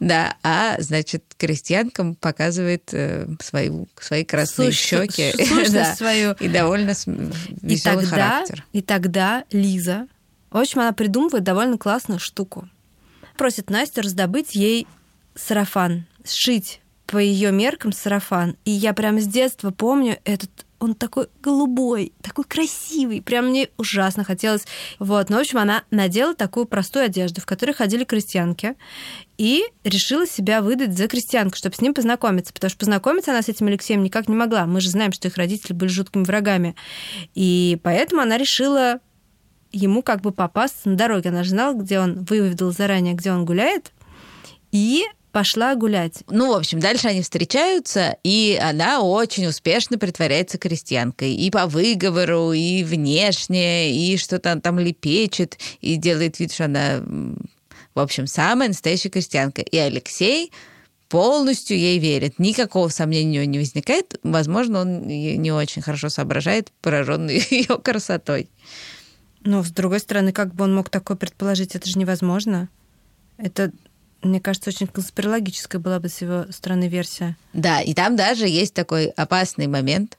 Да, 0.00 0.36
а, 0.42 0.76
значит, 0.80 1.22
крестьянкам 1.36 2.14
показывает 2.14 2.88
э, 2.92 3.26
свою, 3.42 3.88
свои 4.00 4.24
красные 4.24 4.70
Сущ- 4.70 5.06
щеки. 5.06 5.34
Да. 5.70 5.94
свою. 5.94 6.32
И 6.40 6.48
довольно 6.48 6.92
И 6.92 6.94
веселый 7.62 8.06
тогда, 8.06 8.30
характер. 8.30 8.64
и 8.72 8.80
тогда 8.80 9.44
Лиза, 9.50 10.06
в 10.50 10.56
общем, 10.56 10.80
она 10.80 10.92
придумывает 10.92 11.44
довольно 11.44 11.76
классную 11.76 12.20
штуку. 12.20 12.68
Просит 13.36 13.68
Настю 13.68 14.00
раздобыть 14.00 14.54
ей 14.54 14.86
сарафан, 15.34 16.06
сшить 16.24 16.80
по 17.06 17.18
ее 17.18 17.52
меркам 17.52 17.92
сарафан. 17.92 18.56
И 18.64 18.70
я 18.70 18.94
прям 18.94 19.20
с 19.20 19.26
детства 19.26 19.70
помню 19.72 20.18
этот 20.24 20.50
он 20.78 20.94
такой 20.94 21.28
голубой, 21.40 22.12
такой 22.22 22.44
красивый. 22.44 23.22
Прям 23.22 23.46
мне 23.48 23.68
ужасно 23.76 24.24
хотелось. 24.24 24.66
Вот, 24.98 25.30
ну, 25.30 25.36
в 25.36 25.40
общем, 25.40 25.58
она 25.58 25.84
надела 25.90 26.34
такую 26.34 26.66
простую 26.66 27.06
одежду, 27.06 27.40
в 27.40 27.46
которой 27.46 27.72
ходили 27.72 28.04
крестьянки, 28.04 28.74
и 29.38 29.64
решила 29.84 30.26
себя 30.26 30.62
выдать 30.62 30.96
за 30.96 31.08
крестьянку, 31.08 31.56
чтобы 31.56 31.74
с 31.74 31.80
ним 31.80 31.94
познакомиться. 31.94 32.52
Потому 32.52 32.70
что 32.70 32.78
познакомиться 32.78 33.30
она 33.30 33.42
с 33.42 33.48
этим 33.48 33.66
Алексеем 33.66 34.02
никак 34.02 34.28
не 34.28 34.34
могла. 34.34 34.66
Мы 34.66 34.80
же 34.80 34.90
знаем, 34.90 35.12
что 35.12 35.28
их 35.28 35.36
родители 35.36 35.72
были 35.72 35.88
жуткими 35.88 36.24
врагами. 36.24 36.76
И 37.34 37.78
поэтому 37.82 38.22
она 38.22 38.36
решила 38.36 39.00
ему 39.72 40.02
как 40.02 40.20
бы 40.20 40.32
попасться 40.32 40.88
на 40.88 40.96
дороге. 40.96 41.30
Она 41.30 41.44
же 41.44 41.50
знала, 41.50 41.74
где 41.74 42.00
он, 42.00 42.24
выведала 42.24 42.72
заранее, 42.72 43.14
где 43.14 43.32
он 43.32 43.44
гуляет, 43.44 43.92
и 44.72 45.04
пошла 45.36 45.74
гулять. 45.74 46.22
Ну, 46.30 46.54
в 46.54 46.56
общем, 46.56 46.80
дальше 46.80 47.08
они 47.08 47.20
встречаются, 47.20 48.16
и 48.24 48.58
она 48.58 49.02
очень 49.02 49.44
успешно 49.46 49.98
притворяется 49.98 50.56
крестьянкой. 50.56 51.34
И 51.34 51.50
по 51.50 51.66
выговору, 51.66 52.52
и 52.52 52.82
внешне, 52.82 53.92
и 53.92 54.16
что-то 54.16 54.52
она 54.52 54.62
там 54.62 54.78
лепечет, 54.78 55.58
и 55.82 55.96
делает 55.96 56.38
вид, 56.38 56.54
что 56.54 56.64
она, 56.64 57.02
в 57.94 58.00
общем, 58.00 58.26
самая 58.26 58.68
настоящая 58.68 59.10
крестьянка. 59.10 59.60
И 59.60 59.76
Алексей 59.76 60.52
полностью 61.10 61.78
ей 61.78 61.98
верит. 61.98 62.38
Никакого 62.38 62.88
сомнения 62.88 63.40
у 63.40 63.42
него 63.42 63.52
не 63.52 63.58
возникает. 63.58 64.18
Возможно, 64.22 64.80
он 64.80 65.06
не 65.06 65.52
очень 65.52 65.82
хорошо 65.82 66.08
соображает, 66.08 66.72
пораженный 66.80 67.46
ее 67.50 67.76
красотой. 67.76 68.48
Но, 69.44 69.62
с 69.62 69.68
другой 69.68 70.00
стороны, 70.00 70.32
как 70.32 70.54
бы 70.54 70.64
он 70.64 70.74
мог 70.74 70.88
такое 70.88 71.18
предположить? 71.18 71.74
Это 71.74 71.86
же 71.90 71.98
невозможно. 71.98 72.70
Это, 73.36 73.70
мне 74.22 74.40
кажется, 74.40 74.70
очень 74.70 74.86
конспирологическая 74.86 75.80
была 75.80 76.00
бы 76.00 76.08
с 76.08 76.20
его 76.20 76.46
стороны 76.50 76.88
версия. 76.88 77.36
Да, 77.52 77.80
и 77.80 77.94
там 77.94 78.16
даже 78.16 78.46
есть 78.48 78.74
такой 78.74 79.06
опасный 79.06 79.66
момент, 79.66 80.18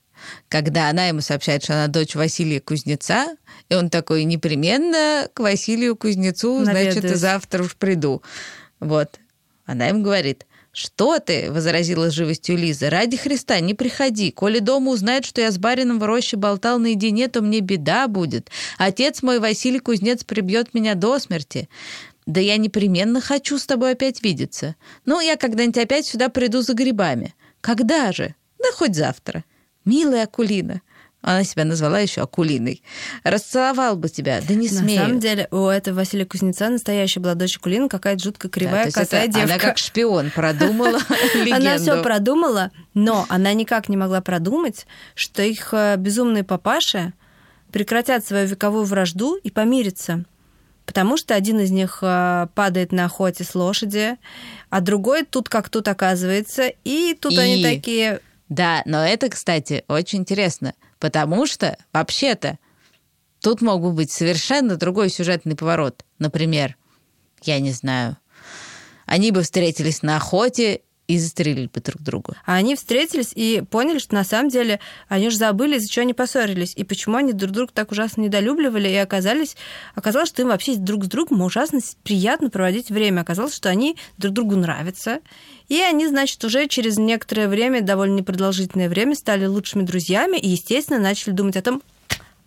когда 0.49 0.89
она 0.89 1.07
ему 1.07 1.21
сообщает, 1.21 1.63
что 1.63 1.73
она 1.73 1.87
дочь 1.87 2.15
Василия 2.15 2.59
Кузнеца, 2.59 3.35
и 3.69 3.75
он 3.75 3.89
такой 3.89 4.23
непременно 4.23 5.29
к 5.33 5.39
Василию 5.39 5.95
Кузнецу, 5.95 6.63
значит, 6.63 6.95
Наведаюсь. 6.95 7.19
завтра 7.19 7.63
уж 7.63 7.75
приду. 7.75 8.21
Вот. 8.79 9.19
Она 9.65 9.89
им 9.89 10.01
говорит, 10.01 10.45
что 10.77 11.17
ты, 11.19 11.51
возразила 11.51 12.11
живостью 12.11 12.55
Лиза, 12.55 12.91
ради 12.91 13.17
Христа 13.17 13.59
не 13.59 13.73
приходи. 13.73 14.31
Коли 14.31 14.59
дома 14.59 14.91
узнают, 14.91 15.25
что 15.25 15.41
я 15.41 15.51
с 15.51 15.57
барином 15.57 15.97
в 15.99 16.03
роще 16.03 16.37
болтал 16.37 16.77
наедине, 16.77 17.27
то 17.29 17.41
мне 17.41 17.61
беда 17.61 18.07
будет. 18.07 18.51
Отец 18.77 19.23
мой, 19.23 19.39
Василий 19.39 19.79
Кузнец, 19.79 20.23
прибьет 20.23 20.75
меня 20.75 20.93
до 20.93 21.17
смерти. 21.17 21.67
Да 22.27 22.41
я 22.41 22.57
непременно 22.57 23.21
хочу 23.21 23.57
с 23.57 23.65
тобой 23.65 23.93
опять 23.93 24.21
видеться. 24.21 24.75
Ну, 25.05 25.21
я 25.21 25.37
когда-нибудь 25.37 25.77
опять 25.77 26.05
сюда 26.05 26.27
приду 26.27 26.61
за 26.61 26.73
грибами. 26.73 27.33
Когда 27.61 28.11
же? 28.11 28.35
Да 28.59 28.65
хоть 28.75 28.95
завтра. 28.95 29.45
Милая 29.85 30.25
Акулина. 30.25 30.81
Она 31.21 31.45
себя 31.45 31.63
назвала 31.63 31.99
еще 31.99 32.21
Акулиной. 32.21 32.83
Расцеловал 33.23 33.95
бы 33.95 34.09
тебя, 34.09 34.41
да 34.45 34.53
не 34.53 34.67
На 34.69 34.79
смею. 34.79 35.01
самом 35.01 35.19
деле, 35.19 35.47
у 35.51 35.67
этого 35.67 35.95
Василия 35.95 36.25
Кузнеца 36.25 36.69
настоящая 36.69 37.21
была 37.21 37.33
дочь 37.33 37.57
Кулина, 37.57 37.87
какая-то 37.87 38.21
жутко 38.21 38.49
Да, 38.49 38.53
кривая, 38.53 38.85
есть 38.85 38.95
косая 38.95 39.23
это 39.23 39.33
девка. 39.33 39.53
Она 39.53 39.59
как 39.59 39.77
шпион 39.77 40.29
продумала. 40.29 40.99
Она 41.51 41.77
все 41.77 42.03
продумала, 42.03 42.71
но 42.93 43.25
она 43.29 43.53
никак 43.53 43.87
не 43.87 43.97
могла 43.97 44.19
продумать, 44.21 44.85
что 45.15 45.41
их 45.41 45.69
э, 45.71 45.95
безумные 45.97 46.43
папаши 46.43 47.13
прекратят 47.71 48.25
свою 48.25 48.47
вековую 48.47 48.83
вражду 48.83 49.37
и 49.37 49.49
помирятся. 49.49 50.25
Потому 50.87 51.17
что 51.17 51.35
один 51.35 51.59
из 51.59 51.69
них 51.69 51.99
э, 52.01 52.47
падает 52.55 52.93
на 52.93 53.05
охоте 53.05 53.43
с 53.43 53.53
лошади, 53.53 54.15
а 54.69 54.79
другой 54.79 55.25
тут 55.25 55.49
как 55.49 55.69
тут 55.69 55.87
оказывается, 55.89 56.71
и 56.85 57.13
тут 57.13 57.33
И- 57.33 57.37
они 57.37 57.61
такие... 57.61 58.21
Да, 58.47 58.81
но 58.85 59.05
это, 59.05 59.27
кстати, 59.27 59.83
очень 59.89 60.19
интересно, 60.19 60.73
потому 60.99 61.45
что, 61.45 61.77
вообще-то, 61.91 62.57
тут 63.41 63.61
мог 63.61 63.81
бы 63.81 63.91
быть 63.91 64.09
совершенно 64.09 64.77
другой 64.77 65.09
сюжетный 65.09 65.57
поворот. 65.57 66.05
Например, 66.19 66.77
я 67.43 67.59
не 67.59 67.71
знаю, 67.71 68.15
они 69.05 69.31
бы 69.31 69.43
встретились 69.43 70.01
на 70.01 70.15
охоте 70.15 70.81
и 71.07 71.17
застрелили 71.17 71.69
бы 71.73 71.79
друг 71.79 72.01
друга. 72.01 72.35
А 72.45 72.55
они 72.55 72.75
встретились 72.75 73.31
и 73.33 73.63
поняли, 73.69 73.97
что 73.97 74.13
на 74.13 74.25
самом 74.25 74.49
деле 74.49 74.79
они 75.07 75.27
уже 75.27 75.37
забыли, 75.37 75.77
из-за 75.77 75.89
чего 75.89 76.03
они 76.03 76.13
поссорились, 76.13 76.73
и 76.75 76.83
почему 76.83 77.15
они 77.15 77.31
друг 77.33 77.51
друга 77.51 77.71
так 77.73 77.91
ужасно 77.91 78.21
недолюбливали, 78.21 78.89
и 78.89 78.95
оказались, 78.95 79.55
оказалось, 79.95 80.29
что 80.29 80.41
им 80.41 80.49
вообще 80.49 80.75
друг 80.75 81.05
с 81.05 81.07
другом 81.07 81.41
ужасно 81.41 81.79
приятно 82.03 82.49
проводить 82.49 82.89
время. 82.89 83.21
Оказалось, 83.21 83.55
что 83.55 83.69
они 83.69 83.97
друг 84.17 84.33
другу 84.33 84.55
нравятся. 84.57 85.19
И 85.69 85.79
они, 85.79 86.07
значит, 86.07 86.43
уже 86.43 86.67
через 86.67 86.97
некоторое 86.97 87.47
время, 87.47 87.81
довольно 87.81 88.15
непродолжительное 88.15 88.89
время, 88.89 89.15
стали 89.15 89.45
лучшими 89.45 89.83
друзьями 89.83 90.37
и, 90.37 90.49
естественно, 90.49 90.99
начали 90.99 91.33
думать 91.33 91.57
о 91.57 91.61
том, 91.61 91.81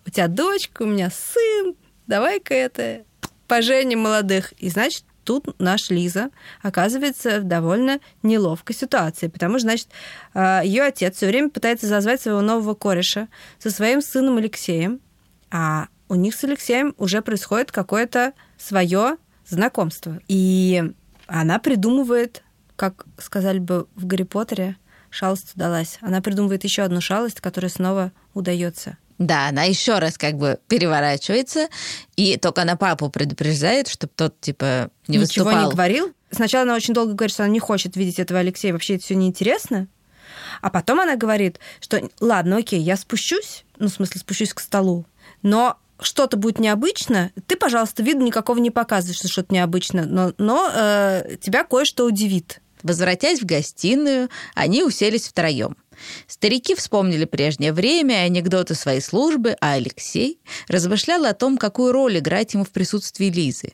у 0.06 0.10
тебя 0.10 0.28
дочка, 0.28 0.82
у 0.82 0.86
меня 0.86 1.10
сын, 1.10 1.74
давай-ка 2.06 2.54
это 2.54 3.04
поженим 3.46 4.00
молодых. 4.00 4.52
И, 4.58 4.68
значит, 4.70 5.04
тут 5.30 5.60
наш 5.60 5.90
Лиза 5.90 6.30
оказывается 6.60 7.38
в 7.38 7.44
довольно 7.44 8.00
неловкой 8.24 8.74
ситуации, 8.74 9.28
потому 9.28 9.60
что, 9.60 9.68
значит, 9.68 9.86
ее 10.34 10.82
отец 10.82 11.18
все 11.18 11.28
время 11.28 11.50
пытается 11.50 11.86
зазвать 11.86 12.20
своего 12.20 12.40
нового 12.40 12.74
кореша 12.74 13.28
со 13.60 13.70
своим 13.70 14.02
сыном 14.02 14.38
Алексеем, 14.38 14.98
а 15.52 15.86
у 16.08 16.16
них 16.16 16.34
с 16.34 16.42
Алексеем 16.42 16.96
уже 16.98 17.22
происходит 17.22 17.70
какое-то 17.70 18.32
свое 18.58 19.18
знакомство. 19.46 20.18
И 20.26 20.82
она 21.28 21.60
придумывает, 21.60 22.42
как 22.74 23.06
сказали 23.16 23.60
бы 23.60 23.86
в 23.94 24.06
Гарри 24.06 24.24
Поттере, 24.24 24.78
шалость 25.10 25.54
удалась. 25.54 25.98
Она 26.00 26.20
придумывает 26.22 26.64
еще 26.64 26.82
одну 26.82 27.00
шалость, 27.00 27.40
которая 27.40 27.70
снова 27.70 28.10
удается. 28.34 28.98
Да, 29.20 29.48
она 29.48 29.64
еще 29.64 29.98
раз 29.98 30.16
как 30.16 30.38
бы 30.38 30.58
переворачивается, 30.66 31.68
и 32.16 32.38
только 32.38 32.62
она 32.62 32.76
папу 32.76 33.10
предупреждает, 33.10 33.86
чтобы 33.86 34.14
тот, 34.16 34.40
типа, 34.40 34.90
не 35.08 35.18
Ничего 35.18 35.44
выступал. 35.44 35.66
не 35.66 35.70
говорил. 35.70 36.14
Сначала 36.30 36.62
она 36.62 36.74
очень 36.74 36.94
долго 36.94 37.12
говорит, 37.12 37.34
что 37.34 37.44
она 37.44 37.52
не 37.52 37.60
хочет 37.60 37.96
видеть 37.96 38.18
этого 38.18 38.40
Алексея, 38.40 38.72
вообще 38.72 38.94
это 38.94 39.04
все 39.04 39.14
неинтересно. 39.14 39.88
А 40.62 40.70
потом 40.70 41.00
она 41.00 41.16
говорит, 41.16 41.60
что 41.80 42.00
ладно, 42.20 42.56
окей, 42.56 42.80
я 42.80 42.96
спущусь, 42.96 43.64
ну, 43.78 43.88
в 43.88 43.92
смысле, 43.92 44.22
спущусь 44.22 44.54
к 44.54 44.60
столу, 44.60 45.04
но 45.42 45.76
что-то 46.00 46.38
будет 46.38 46.58
необычно, 46.58 47.30
ты, 47.46 47.56
пожалуйста, 47.56 48.02
виду 48.02 48.20
никакого 48.20 48.58
не 48.58 48.70
показывай, 48.70 49.14
что 49.14 49.28
что-то 49.28 49.52
необычно, 49.52 50.06
но, 50.06 50.32
но 50.38 50.70
э, 50.74 51.36
тебя 51.42 51.64
кое-что 51.64 52.06
удивит. 52.06 52.62
Возвратясь 52.82 53.40
в 53.40 53.44
гостиную, 53.44 54.30
они 54.54 54.82
уселись 54.82 55.28
втроем. 55.28 55.76
Старики 56.26 56.74
вспомнили 56.74 57.24
прежнее 57.24 57.72
время 57.72 58.22
и 58.22 58.26
анекдоты 58.26 58.74
своей 58.74 59.00
службы, 59.00 59.56
а 59.60 59.72
Алексей 59.72 60.40
размышлял 60.68 61.24
о 61.24 61.34
том, 61.34 61.58
какую 61.58 61.92
роль 61.92 62.18
играть 62.18 62.54
ему 62.54 62.64
в 62.64 62.70
присутствии 62.70 63.26
Лизы. 63.26 63.72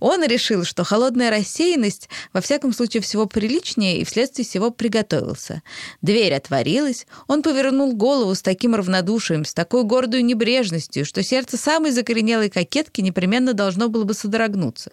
Он 0.00 0.22
решил, 0.24 0.64
что 0.64 0.84
холодная 0.84 1.30
рассеянность 1.30 2.08
во 2.32 2.40
всяком 2.40 2.72
случае 2.72 3.02
всего 3.02 3.26
приличнее 3.26 3.98
и 3.98 4.04
вследствие 4.04 4.46
всего 4.46 4.70
приготовился. 4.70 5.62
Дверь 6.02 6.34
отворилась, 6.34 7.06
он 7.26 7.42
повернул 7.42 7.94
голову 7.94 8.34
с 8.34 8.42
таким 8.42 8.74
равнодушием, 8.74 9.44
с 9.44 9.54
такой 9.54 9.84
гордой 9.84 10.22
небрежностью, 10.22 11.04
что 11.04 11.22
сердце 11.22 11.56
самой 11.56 11.90
закоренелой 11.90 12.50
кокетки 12.50 13.00
непременно 13.00 13.54
должно 13.54 13.88
было 13.88 14.04
бы 14.04 14.14
содрогнуться. 14.14 14.92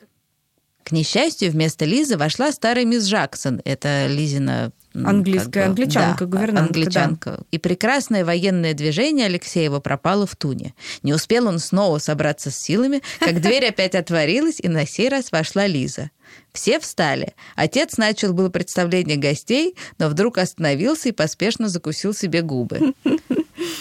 К 0.84 0.92
несчастью, 0.92 1.52
вместо 1.52 1.86
Лизы 1.86 2.18
вошла 2.18 2.52
старая 2.52 2.84
мисс 2.84 3.06
Джексон. 3.06 3.62
Это 3.64 4.08
Лизина 4.08 4.74
Английская 4.94 5.66
англичанка, 5.66 6.26
да, 6.26 6.38
гувернантка, 6.38 6.80
англичанка. 6.80 7.40
И 7.52 7.58
прекрасное 7.58 8.24
военное 8.24 8.74
движение 8.74 9.26
Алексеева 9.26 9.80
пропало 9.80 10.28
в 10.28 10.36
туне. 10.36 10.74
Не 11.02 11.14
успел 11.14 11.48
он 11.48 11.60
снова 11.60 11.98
собраться 11.98 12.52
с 12.52 12.58
силами, 12.58 13.02
как 13.20 13.42
дверь 13.42 13.68
опять 13.68 13.96
отворилась, 13.96 14.60
и 14.60 14.68
на 14.68 14.86
сей 14.86 15.10
раз 15.10 15.32
вошла 15.32 15.66
Лиза. 15.66 16.12
Все 16.52 16.80
встали. 16.80 17.34
Отец 17.56 17.98
начал 17.98 18.34
было 18.34 18.50
представление 18.50 19.18
гостей, 19.18 19.76
но 19.98 20.10
вдруг 20.10 20.38
остановился 20.38 21.10
и 21.10 21.12
поспешно 21.12 21.68
закусил 21.68 22.14
себе 22.14 22.42
губы. 22.42 22.94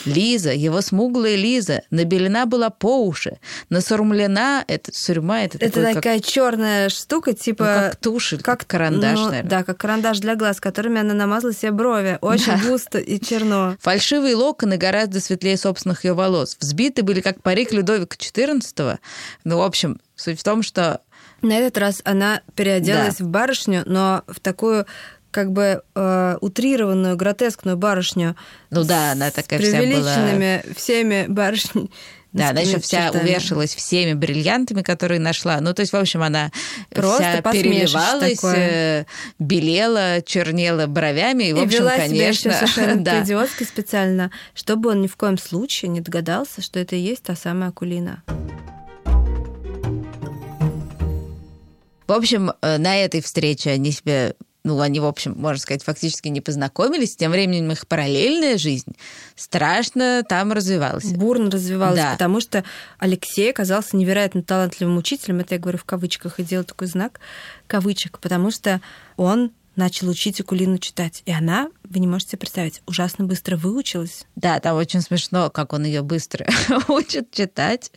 Лиза, 0.04 0.52
его 0.52 0.80
смуглая 0.80 1.36
Лиза, 1.36 1.82
набелена 1.90 2.46
была 2.46 2.70
по 2.70 3.06
уши, 3.06 3.38
насурмлена, 3.68 4.64
это 4.66 4.90
сурьма, 4.94 5.42
это, 5.44 5.58
Это 5.58 5.66
такой, 5.68 5.84
как- 5.84 5.94
такая 5.94 6.20
черная 6.20 6.88
штука, 6.88 7.30
ну, 7.30 7.36
типа... 7.36 7.64
как 7.64 7.96
тушь, 7.96 8.32
или 8.32 8.42
как 8.42 8.66
карандаш, 8.66 9.18
ну, 9.18 9.24
наверное. 9.26 9.50
Да, 9.50 9.64
как 9.64 9.78
карандаш 9.78 10.18
для 10.20 10.36
глаз, 10.36 10.60
которыми 10.60 11.00
она 11.00 11.14
намазала 11.14 11.52
себе 11.52 11.72
брови. 11.72 12.18
Очень 12.20 12.58
густо 12.66 12.98
и 12.98 13.20
черно. 13.20 13.76
Фальшивые 13.80 14.34
локоны 14.34 14.76
гораздо 14.76 15.20
светлее 15.20 15.56
собственных 15.56 16.04
ее 16.04 16.14
волос. 16.14 16.56
Взбиты 16.58 17.02
были 17.02 17.20
как 17.20 17.42
парик 17.42 17.72
Людовика 17.72 18.16
XIV. 18.16 18.98
Ну, 19.44 19.58
в 19.58 19.62
общем, 19.62 20.00
суть 20.16 20.40
в 20.40 20.44
том, 20.44 20.62
что 20.62 21.00
На 21.40 21.58
этот 21.58 21.78
раз 21.78 22.00
она 22.04 22.42
переоделась 22.54 23.20
в 23.20 23.26
барышню, 23.26 23.82
но 23.86 24.22
в 24.28 24.38
такую 24.40 24.86
как 25.32 25.50
бы 25.50 25.82
э, 25.96 26.36
утрированную, 26.40 27.16
гротескную 27.16 27.76
барышню. 27.76 28.36
Ну 28.70 28.84
да, 28.84 29.08
с 29.10 29.12
она 29.14 29.30
такая 29.32 29.58
вся 29.58 29.68
была- 29.70 29.76
преувеличенными 29.78 30.64
всеми 30.76 31.26
барышнями. 31.26 31.90
Да, 32.32 32.48
она 32.48 32.60
еще 32.62 32.78
вся 32.80 33.08
чертами. 33.10 33.24
увешалась 33.24 33.74
всеми 33.74 34.14
бриллиантами, 34.14 34.80
которые 34.80 35.20
нашла. 35.20 35.60
Ну, 35.60 35.74
то 35.74 35.80
есть, 35.80 35.92
в 35.92 35.96
общем, 35.96 36.22
она 36.22 36.50
Просто 36.88 37.24
вся 37.42 37.42
переливалась, 37.52 38.36
такое. 38.36 39.00
э, 39.00 39.04
белела, 39.38 40.22
чернела 40.24 40.86
бровями. 40.86 41.44
И, 41.44 41.52
в 41.52 41.58
И 41.58 41.64
общем, 41.64 41.80
вела 41.80 41.96
конечно, 41.96 42.52
себя 42.52 42.54
совершенно 42.54 42.96
да. 43.04 43.18
по-идиотски 43.20 43.64
специально, 43.64 44.30
чтобы 44.54 44.88
он 44.92 45.02
ни 45.02 45.08
в 45.08 45.16
коем 45.16 45.36
случае 45.36 45.90
не 45.90 46.00
догадался, 46.00 46.62
что 46.62 46.78
это 46.78 46.96
и 46.96 47.00
есть 47.00 47.22
та 47.22 47.36
самая 47.36 47.68
Акулина. 47.68 48.22
В 52.06 52.12
общем, 52.12 52.52
э, 52.60 52.78
на 52.78 52.96
этой 52.96 53.20
встрече 53.22 53.70
они 53.70 53.90
себя 53.92 54.34
ну, 54.64 54.80
они, 54.80 55.00
в 55.00 55.06
общем, 55.06 55.34
можно 55.36 55.60
сказать, 55.60 55.82
фактически 55.82 56.28
не 56.28 56.40
познакомились. 56.40 57.16
Тем 57.16 57.32
временем 57.32 57.72
их 57.72 57.86
параллельная 57.88 58.58
жизнь 58.58 58.92
страшно 59.34 60.22
там 60.28 60.52
развивалась. 60.52 61.06
бурно 61.12 61.50
развивалась, 61.50 61.98
Да. 61.98 62.12
потому 62.12 62.40
что 62.40 62.62
Алексей 62.98 63.50
оказался 63.50 63.96
невероятно 63.96 64.42
талантливым 64.42 64.96
учителем. 64.98 65.40
Это 65.40 65.56
я 65.56 65.60
говорю 65.60 65.78
в 65.78 65.84
кавычках 65.84 66.38
и 66.38 66.44
делаю 66.44 66.64
такой 66.64 66.86
знак 66.86 67.20
кавычек, 67.66 68.18
потому 68.20 68.50
что 68.50 68.80
он 69.16 69.50
начал 69.74 70.08
учить 70.10 70.38
Акулину 70.40 70.76
читать. 70.78 71.22
И 71.24 71.32
она, 71.32 71.68
вы 71.88 71.98
не 71.98 72.06
можете 72.06 72.36
представить, 72.36 72.82
ужасно 72.86 73.24
быстро 73.24 73.56
выучилась. 73.56 74.26
Да, 74.36 74.60
там 74.60 74.76
очень 74.76 75.00
смешно, 75.00 75.48
как 75.50 75.72
он 75.72 75.84
ее 75.84 76.02
быстро 76.02 76.46
учит 76.88 77.30
читать. 77.30 77.90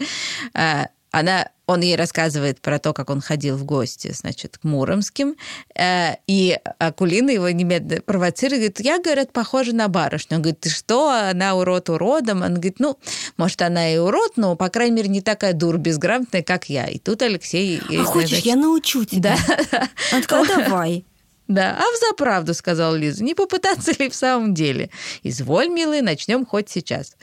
Она, 1.15 1.47
он 1.65 1.79
ей 1.79 1.95
рассказывает 1.95 2.59
про 2.59 2.77
то, 2.77 2.91
как 2.91 3.09
он 3.09 3.21
ходил 3.21 3.55
в 3.55 3.63
гости, 3.63 4.11
значит, 4.11 4.57
к 4.57 4.65
Муромским, 4.65 5.37
э, 5.73 6.15
и 6.27 6.59
Акулина 6.77 7.29
его 7.29 7.49
немедленно 7.51 8.01
провоцирует, 8.01 8.59
говорит, 8.59 8.79
я, 8.81 8.99
говорят, 8.99 9.31
похожа 9.31 9.73
на 9.73 9.87
барышню. 9.87 10.35
Он 10.35 10.41
говорит, 10.41 10.59
ты 10.59 10.69
что, 10.69 11.09
она 11.09 11.55
урод 11.55 11.89
уродом? 11.89 12.41
Он 12.41 12.55
говорит, 12.55 12.81
ну, 12.81 12.99
может, 13.37 13.61
она 13.61 13.93
и 13.93 13.97
урод, 13.97 14.33
но, 14.35 14.57
по 14.57 14.67
крайней 14.67 14.97
мере, 14.97 15.07
не 15.07 15.21
такая 15.21 15.53
дур 15.53 15.77
безграмотная, 15.77 16.43
как 16.43 16.67
я. 16.67 16.85
И 16.87 16.99
тут 16.99 17.21
Алексей... 17.21 17.81
ей, 17.89 18.01
а 18.01 18.03
хочешь, 18.03 18.31
значит, 18.31 18.45
я 18.45 18.57
научу 18.57 19.05
тебя? 19.05 19.37
Да, 19.71 19.87
Она 20.11 20.21
такая, 20.21 20.45
давай. 20.47 21.05
да, 21.47 21.77
а 21.79 21.95
взаправду, 21.95 22.53
сказал 22.53 22.93
Лиза, 22.93 23.23
не 23.23 23.35
попытаться 23.35 23.93
ли 23.97 24.09
в 24.09 24.15
самом 24.15 24.53
деле? 24.53 24.89
Изволь, 25.23 25.69
милый, 25.69 26.01
начнем 26.01 26.45
хоть 26.45 26.69
сейчас. 26.69 27.15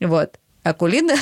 Вот. 0.00 0.38
Акулина, 0.64 1.14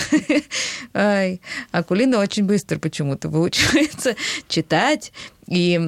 ай, 0.94 1.40
Акулина 1.72 2.18
очень 2.18 2.44
быстро 2.44 2.78
почему-то 2.78 3.28
выучивается 3.28 4.14
читать, 4.48 5.12
и 5.48 5.78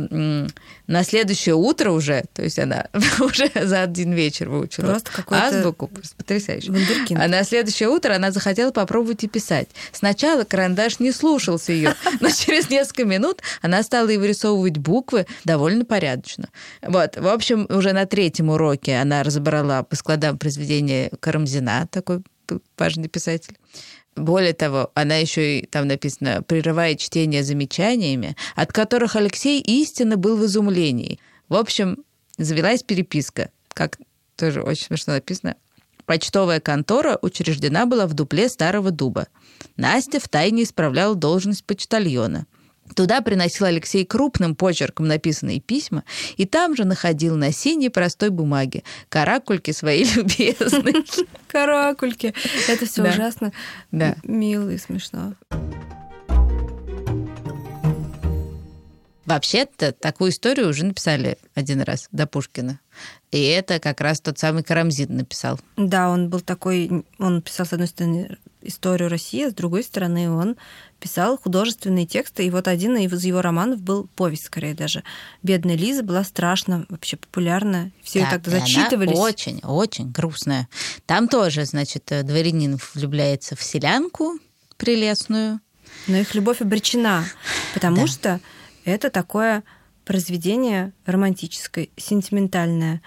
на 0.87 1.05
следующее 1.05 1.55
утро 1.55 1.93
уже, 1.93 2.25
то 2.35 2.43
есть 2.43 2.59
она 2.59 2.89
уже 3.21 3.51
за 3.55 3.83
один 3.83 4.13
вечер 4.13 4.49
выучила 4.51 4.87
Просто 4.87 5.25
азбуку, 5.29 5.87
просто 5.87 6.17
потрясающе. 6.17 6.73
вундеркинд. 6.73 7.21
А 7.21 7.29
на 7.29 7.45
следующее 7.45 7.89
утро 7.89 8.15
она 8.15 8.33
захотела 8.33 8.73
попробовать 8.73 9.23
и 9.25 9.29
писать. 9.29 9.69
Сначала 9.93 10.45
карандаш 10.45 10.99
не 10.99 11.13
слушался 11.13 11.73
ее, 11.73 11.95
но 12.21 12.29
через 12.31 12.69
несколько 12.69 13.05
минут 13.05 13.41
она 13.63 13.83
стала 13.83 14.09
и 14.09 14.17
вырисовывать 14.17 14.77
буквы 14.77 15.27
довольно 15.45 15.85
порядочно. 15.85 16.49
Вот, 16.83 17.17
в 17.17 17.29
общем, 17.29 17.67
уже 17.71 17.93
на 17.93 18.05
третьем 18.05 18.51
уроке 18.51 18.97
она 18.97 19.23
разобрала 19.23 19.85
по 19.85 19.95
складам 19.97 20.39
произведения 20.39 21.11
Карамзина, 21.21 21.89
такой 21.91 22.23
важный 22.77 23.09
писатель. 23.09 23.57
Более 24.17 24.53
того, 24.53 24.91
она 24.95 25.17
еще 25.17 25.59
и 25.61 25.67
там 25.67 25.89
написано, 25.89 26.43
прерывает 26.43 27.01
чтение 27.01 27.43
замечаниями, 27.43 28.37
от 28.55 28.73
которых 28.73 29.17
Алексей 29.17 29.61
истинно 29.61 30.17
был 30.17 30.37
в 30.37 30.45
изумлении. 30.45 31.19
В 31.49 31.57
общем, 31.57 31.99
завелась 32.39 32.83
переписка, 32.83 33.51
как 33.69 33.99
тоже 34.37 34.63
очень 34.63 34.87
смешно 34.87 35.15
написано. 35.15 35.57
Почтовая 36.07 36.61
контора 36.61 37.19
учреждена 37.23 37.87
была 37.87 38.07
в 38.07 38.15
дупле 38.15 38.49
старого 38.49 38.91
дуба. 38.91 39.27
Настя 39.77 40.21
втайне 40.21 40.65
исправляла 40.65 41.15
должность 41.15 41.65
почтальона. 41.65 42.47
Туда 42.95 43.23
приносил 43.23 43.67
Алексей 43.67 44.05
крупным 44.05 44.55
почерком 44.55 45.09
написанные 45.09 45.61
письма, 45.61 46.05
и 46.37 46.45
там 46.47 46.77
же 46.77 46.85
находил 46.85 47.37
на 47.37 47.51
синей 47.53 47.89
простой 47.89 48.31
бумаге 48.31 48.85
каракульки 49.09 49.71
свои 49.73 50.05
любезные. 50.15 51.05
Каракульки. 51.49 52.35
Это 52.69 52.87
все 52.87 53.03
ужасно 53.03 53.53
Да. 53.91 54.17
мило 54.23 54.69
и 54.71 54.79
смешно. 54.79 55.35
Вообще-то 59.25 59.93
такую 59.93 60.31
историю 60.33 60.69
уже 60.69 60.85
написали 60.85 61.39
один 61.55 61.81
раз 61.81 62.09
до 62.13 62.27
Пушкина. 62.27 62.79
И 63.31 63.43
это 63.43 63.81
как 63.81 64.03
раз 64.03 64.21
тот 64.21 64.39
самый 64.39 64.63
Карамзин 64.63 65.17
написал. 65.17 65.59
Да, 65.79 66.11
он 66.11 66.29
был 66.29 66.41
такой, 66.41 67.05
он 67.19 67.41
писал, 67.41 67.65
с 67.65 67.73
одной 67.73 67.89
стороны, 67.89 68.37
историю 68.65 69.09
России, 69.09 69.45
а 69.47 69.51
с 69.51 69.55
другой 69.55 69.83
стороны, 69.85 70.31
он 70.31 70.57
писал 71.01 71.37
художественные 71.39 72.07
тексты, 72.07 72.47
и 72.47 72.51
вот 72.51 72.67
один 72.67 72.97
из 72.97 73.25
его 73.25 73.43
романов 73.43 73.81
был 73.81 74.09
повесть, 74.17 74.47
скорее 74.47 74.75
даже. 74.75 75.03
«Бедная 75.43 75.77
Лиза» 75.77 76.03
была 76.03 76.25
страшно 76.25 76.87
вообще 76.89 77.17
популярна, 77.17 77.91
все 78.03 78.21
ее 78.21 78.27
так 78.31 78.47
и 78.47 78.51
она 78.51 78.61
зачитывались. 78.61 79.19
очень, 79.19 79.61
очень 79.63 80.11
грустная. 80.11 80.69
Там 81.07 81.29
тоже, 81.29 81.65
значит, 81.67 82.11
э, 82.11 82.23
дворянин 82.23 82.79
влюбляется 82.95 83.55
в 83.57 83.63
селянку 83.63 84.39
прелестную. 84.77 85.61
Но 86.07 86.17
их 86.17 86.35
любовь 86.35 86.61
обречена, 86.61 87.25
потому 87.75 88.03
Да. 88.03 88.07
что 88.07 88.41
это 88.85 89.11
такое 89.11 89.63
произведение 90.05 90.93
романтическое, 91.07 91.89
сентиментальное. 91.97 93.01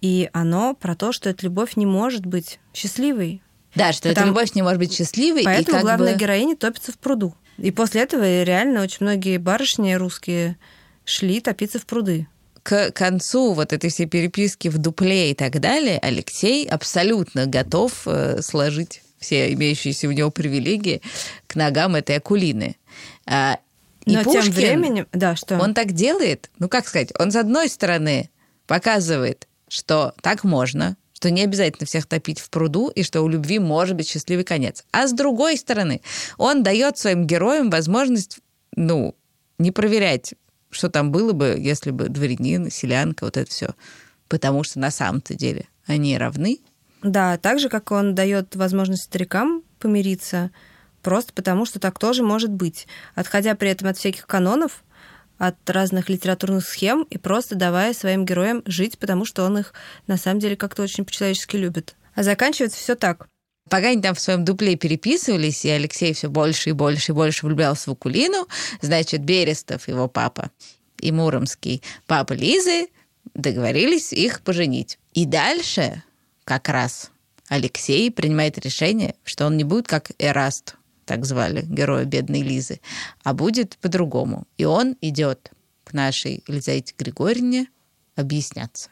И 0.00 0.28
оно 0.32 0.74
про 0.74 0.94
то, 0.96 1.12
что 1.12 1.30
эта 1.30 1.44
любовь 1.46 1.76
не 1.76 1.86
может 1.86 2.26
быть 2.26 2.58
счастливой. 2.74 3.42
Да, 3.74 3.92
что 3.92 4.08
эта 4.08 4.16
Потому- 4.20 4.34
любовь 4.34 4.54
не 4.54 4.62
может 4.62 4.78
быть 4.78 4.92
счастливой. 4.94 5.42
и 5.42 5.44
Поэтому 5.44 5.78
как 5.78 5.82
главная 5.82 6.12
бы... 6.14 6.18
героиня 6.18 6.56
топится 6.56 6.92
в 6.92 6.98
пруду. 6.98 7.34
И 7.58 7.70
после 7.70 8.02
этого 8.02 8.42
реально 8.42 8.82
очень 8.82 8.98
многие 9.00 9.36
барышни 9.38 9.92
русские 9.94 10.56
шли 11.04 11.40
топиться 11.40 11.78
в 11.78 11.86
пруды. 11.86 12.26
к 12.62 12.92
концу 12.92 13.54
вот 13.54 13.72
этой 13.72 13.90
всей 13.90 14.06
переписки 14.06 14.68
в 14.68 14.78
дупле 14.78 15.32
и 15.32 15.34
так 15.34 15.58
далее, 15.60 15.98
Алексей 16.00 16.64
абсолютно 16.66 17.46
готов 17.46 18.02
э, 18.06 18.40
сложить 18.40 19.02
все 19.18 19.52
имеющиеся 19.52 20.08
у 20.08 20.12
него 20.12 20.30
привилегии 20.30 21.00
к 21.46 21.54
ногам 21.56 21.94
этой 21.96 22.16
Акулины. 22.16 22.76
А, 23.26 23.58
и 24.04 24.16
Но 24.16 24.22
Пушкин, 24.24 24.42
тем 24.42 24.52
временем... 24.52 25.06
Да, 25.12 25.34
что? 25.36 25.58
он 25.58 25.74
так 25.74 25.92
делает, 25.92 26.50
ну 26.58 26.68
как 26.68 26.86
сказать, 26.88 27.12
он 27.18 27.30
с 27.30 27.36
одной 27.36 27.68
стороны 27.68 28.30
показывает, 28.66 29.48
что 29.68 30.14
так 30.22 30.44
можно, 30.44 30.96
что 31.22 31.30
не 31.30 31.44
обязательно 31.44 31.86
всех 31.86 32.06
топить 32.06 32.40
в 32.40 32.50
пруду, 32.50 32.88
и 32.88 33.04
что 33.04 33.22
у 33.22 33.28
любви 33.28 33.60
может 33.60 33.94
быть 33.94 34.08
счастливый 34.08 34.42
конец. 34.42 34.84
А 34.90 35.06
с 35.06 35.12
другой 35.12 35.56
стороны, 35.56 36.00
он 36.36 36.64
дает 36.64 36.98
своим 36.98 37.28
героям 37.28 37.70
возможность, 37.70 38.40
ну, 38.74 39.14
не 39.56 39.70
проверять, 39.70 40.34
что 40.70 40.90
там 40.90 41.12
было 41.12 41.32
бы, 41.32 41.54
если 41.56 41.92
бы 41.92 42.08
дворянин, 42.08 42.72
селянка, 42.72 43.24
вот 43.24 43.36
это 43.36 43.48
все. 43.48 43.76
Потому 44.26 44.64
что 44.64 44.80
на 44.80 44.90
самом-то 44.90 45.34
деле 45.34 45.68
они 45.86 46.18
равны. 46.18 46.58
Да, 47.04 47.38
так 47.38 47.60
же, 47.60 47.68
как 47.68 47.92
он 47.92 48.16
дает 48.16 48.56
возможность 48.56 49.04
старикам 49.04 49.62
помириться, 49.78 50.50
просто 51.02 51.32
потому 51.32 51.66
что 51.66 51.78
так 51.78 52.00
тоже 52.00 52.24
может 52.24 52.50
быть, 52.50 52.88
отходя 53.14 53.54
при 53.54 53.70
этом 53.70 53.86
от 53.86 53.96
всяких 53.96 54.26
канонов, 54.26 54.82
от 55.38 55.68
разных 55.68 56.08
литературных 56.08 56.66
схем 56.66 57.02
и 57.10 57.18
просто 57.18 57.54
давая 57.54 57.94
своим 57.94 58.24
героям 58.24 58.62
жить, 58.66 58.98
потому 58.98 59.24
что 59.24 59.44
он 59.44 59.58
их 59.58 59.72
на 60.06 60.16
самом 60.16 60.40
деле 60.40 60.56
как-то 60.56 60.82
очень 60.82 61.04
по-человечески 61.04 61.56
любит. 61.56 61.96
А 62.14 62.22
заканчивается 62.22 62.78
все 62.78 62.94
так. 62.94 63.26
Пока 63.68 63.88
они 63.88 64.02
там 64.02 64.14
в 64.14 64.20
своем 64.20 64.44
дупле 64.44 64.76
переписывались, 64.76 65.64
и 65.64 65.70
Алексей 65.70 66.12
все 66.12 66.28
больше 66.28 66.70
и 66.70 66.72
больше 66.72 67.12
и 67.12 67.14
больше 67.14 67.46
влюблялся 67.46 67.90
в 67.90 67.92
Акулину, 67.94 68.48
значит, 68.80 69.22
Берестов, 69.22 69.88
его 69.88 70.08
папа, 70.08 70.50
и 71.00 71.10
Муромский, 71.12 71.82
папа 72.06 72.32
Лизы, 72.32 72.88
договорились 73.34 74.12
их 74.12 74.42
поженить. 74.42 74.98
И 75.14 75.26
дальше 75.26 76.02
как 76.44 76.68
раз 76.68 77.10
Алексей 77.48 78.10
принимает 78.10 78.58
решение, 78.58 79.14
что 79.24 79.46
он 79.46 79.56
не 79.56 79.64
будет 79.64 79.86
как 79.86 80.10
Эраст, 80.18 80.76
так 81.04 81.24
звали 81.24 81.62
героя 81.62 82.04
бедной 82.04 82.42
Лизы, 82.42 82.80
а 83.24 83.34
будет 83.34 83.76
по-другому. 83.78 84.46
И 84.56 84.64
он 84.64 84.96
идет 85.00 85.50
к 85.84 85.92
нашей 85.92 86.42
Елизавете 86.46 86.94
Григорьевне 86.96 87.66
объясняться. 88.16 88.90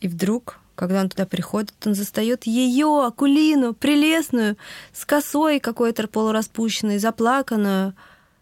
И 0.00 0.08
вдруг, 0.08 0.60
когда 0.74 1.00
он 1.00 1.08
туда 1.08 1.26
приходит, 1.26 1.74
он 1.84 1.94
застает 1.94 2.44
ее, 2.44 3.04
Акулину, 3.06 3.74
прелестную, 3.74 4.56
с 4.92 5.04
косой 5.04 5.58
какой-то 5.58 6.06
полураспущенной, 6.06 6.98
заплаканную. 6.98 7.94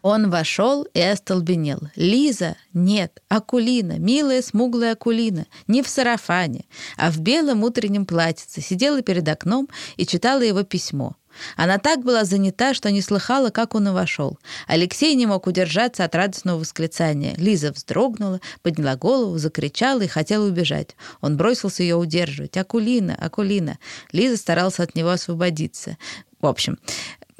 Он 0.05 0.29
вошел 0.29 0.83
и 0.93 1.01
остолбенел. 1.01 1.79
Лиза? 1.95 2.57
Нет, 2.75 3.23
Акулина, 3.27 3.97
милая 3.97 4.43
смуглая 4.43 4.91
Акулина, 4.91 5.47
не 5.65 5.81
в 5.81 5.87
сарафане, 5.87 6.65
а 6.95 7.09
в 7.09 7.17
белом 7.17 7.63
утреннем 7.63 8.05
платьице, 8.05 8.61
сидела 8.61 9.01
перед 9.01 9.27
окном 9.27 9.67
и 9.97 10.05
читала 10.05 10.41
его 10.41 10.61
письмо. 10.61 11.15
Она 11.55 11.79
так 11.79 12.03
была 12.03 12.23
занята, 12.23 12.75
что 12.75 12.91
не 12.91 13.01
слыхала, 13.01 13.49
как 13.49 13.73
он 13.73 13.87
и 13.87 13.91
вошел. 13.91 14.37
Алексей 14.67 15.15
не 15.15 15.25
мог 15.25 15.47
удержаться 15.47 16.03
от 16.03 16.13
радостного 16.13 16.59
восклицания. 16.59 17.33
Лиза 17.37 17.71
вздрогнула, 17.71 18.41
подняла 18.61 18.95
голову, 18.95 19.39
закричала 19.39 20.01
и 20.01 20.07
хотела 20.07 20.45
убежать. 20.45 20.95
Он 21.21 21.35
бросился 21.35 21.81
ее 21.81 21.95
удерживать. 21.95 22.57
«Акулина! 22.57 23.15
Акулина!» 23.15 23.79
Лиза 24.11 24.37
старалась 24.37 24.79
от 24.79 24.93
него 24.93 25.09
освободиться. 25.09 25.97
В 26.39 26.45
общем, 26.45 26.77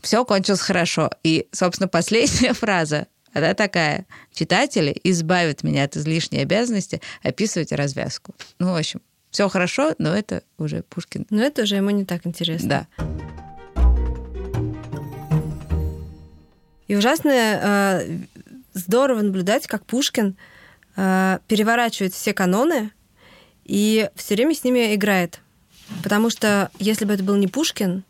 все 0.05 0.23
кончилось 0.23 0.61
хорошо. 0.61 1.09
И, 1.23 1.47
собственно, 1.51 1.87
последняя 1.87 2.53
фраза 2.53 3.07
она 3.33 3.53
такая. 3.53 4.05
Читатели 4.33 4.95
избавят 5.03 5.63
меня 5.63 5.83
от 5.83 5.97
излишней 5.97 6.41
обязанности 6.41 7.01
описывать 7.23 7.71
развязку. 7.71 8.33
Ну, 8.59 8.71
в 8.71 8.75
общем, 8.75 9.01
все 9.31 9.49
хорошо, 9.49 9.95
но 9.97 10.15
это 10.15 10.43
уже 10.57 10.83
Пушкин. 10.83 11.25
Но 11.31 11.41
это 11.41 11.63
уже 11.63 11.75
ему 11.75 11.89
не 11.89 12.05
так 12.05 12.25
интересно. 12.25 12.87
Да. 12.95 13.05
И 16.87 16.95
ужасно 16.95 17.31
э, 17.31 18.17
здорово 18.73 19.23
наблюдать, 19.23 19.65
как 19.65 19.85
Пушкин 19.87 20.37
э, 20.95 21.39
переворачивает 21.47 22.13
все 22.13 22.31
каноны 22.31 22.91
и 23.63 24.07
все 24.15 24.35
время 24.35 24.53
с 24.53 24.63
ними 24.63 24.93
играет. 24.93 25.41
Потому 26.03 26.29
что 26.29 26.69
если 26.77 27.05
бы 27.05 27.13
это 27.13 27.23
был 27.23 27.35
не 27.35 27.47
Пушкин, 27.47 28.03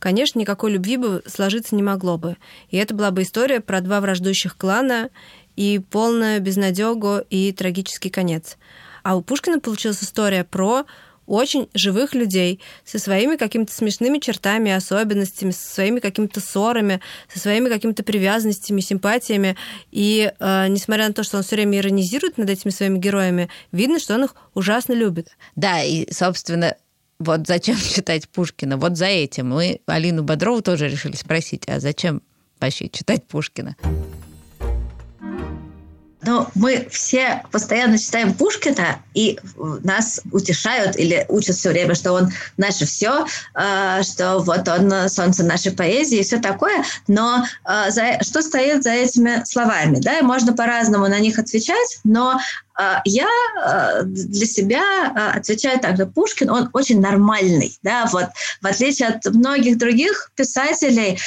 конечно, 0.00 0.40
никакой 0.40 0.72
любви 0.72 0.96
бы 0.96 1.22
сложиться 1.26 1.76
не 1.76 1.82
могло 1.84 2.18
бы. 2.18 2.36
И 2.70 2.76
это 2.76 2.94
была 2.94 3.12
бы 3.12 3.22
история 3.22 3.60
про 3.60 3.80
два 3.80 4.00
враждующих 4.00 4.56
клана 4.56 5.10
и 5.54 5.78
полную 5.78 6.40
безнадегу 6.40 7.18
и 7.30 7.52
трагический 7.52 8.10
конец. 8.10 8.56
А 9.04 9.16
у 9.16 9.22
Пушкина 9.22 9.60
получилась 9.60 10.02
история 10.02 10.42
про 10.42 10.84
очень 11.30 11.68
живых 11.74 12.14
людей 12.14 12.60
со 12.84 12.98
своими 12.98 13.36
какими-то 13.36 13.72
смешными 13.72 14.18
чертами, 14.18 14.72
особенностями, 14.72 15.52
со 15.52 15.74
своими 15.74 16.00
какими-то 16.00 16.40
ссорами, 16.40 17.00
со 17.32 17.38
своими 17.38 17.68
какими-то 17.68 18.02
привязанностями, 18.02 18.80
симпатиями. 18.80 19.56
И 19.92 20.32
э, 20.38 20.66
несмотря 20.68 21.06
на 21.06 21.14
то, 21.14 21.22
что 21.22 21.36
он 21.36 21.44
все 21.44 21.54
время 21.54 21.78
иронизирует 21.78 22.36
над 22.36 22.50
этими 22.50 22.72
своими 22.72 22.98
героями, 22.98 23.48
видно, 23.70 24.00
что 24.00 24.14
он 24.14 24.24
их 24.24 24.34
ужасно 24.54 24.92
любит. 24.92 25.28
Да, 25.54 25.82
и, 25.84 26.12
собственно, 26.12 26.76
вот 27.20 27.46
зачем 27.46 27.76
читать 27.94 28.28
Пушкина? 28.28 28.76
Вот 28.76 28.96
за 28.96 29.06
этим. 29.06 29.50
Мы 29.50 29.80
Алину 29.86 30.24
Бодрову 30.24 30.62
тоже 30.62 30.88
решили 30.88 31.14
спросить, 31.14 31.62
а 31.68 31.78
зачем 31.78 32.22
вообще 32.58 32.88
читать 32.88 33.24
Пушкина? 33.24 33.76
Но 36.22 36.50
мы 36.54 36.86
все 36.90 37.42
постоянно 37.50 37.96
читаем 37.96 38.34
Пушкина, 38.34 38.98
и 39.14 39.38
нас 39.56 40.20
утешают 40.32 40.98
или 40.98 41.24
учат 41.28 41.56
все 41.56 41.70
время, 41.70 41.94
что 41.94 42.12
он 42.12 42.30
наше 42.58 42.84
все, 42.84 43.24
а, 43.54 44.02
что 44.02 44.38
вот 44.40 44.68
он 44.68 45.08
солнце 45.08 45.44
нашей 45.44 45.72
поэзии 45.72 46.18
и 46.18 46.22
все 46.22 46.38
такое. 46.38 46.84
Но 47.08 47.44
а, 47.64 47.90
за, 47.90 48.18
что 48.22 48.42
стоит 48.42 48.82
за 48.82 48.90
этими 48.90 49.42
словами? 49.46 49.98
Да, 49.98 50.20
можно 50.22 50.52
по-разному 50.52 51.08
на 51.08 51.18
них 51.20 51.38
отвечать, 51.38 52.00
но 52.04 52.38
я 53.04 53.28
для 54.04 54.46
себя 54.46 55.32
отвечаю 55.34 55.78
так, 55.80 55.96
что 55.96 56.06
Пушкин, 56.06 56.50
он 56.50 56.70
очень 56.72 57.00
нормальный, 57.00 57.76
да, 57.82 58.06
вот. 58.12 58.26
В 58.62 58.66
отличие 58.66 59.08
от 59.08 59.24
многих 59.26 59.78
других 59.78 60.30
писателей 60.34 61.18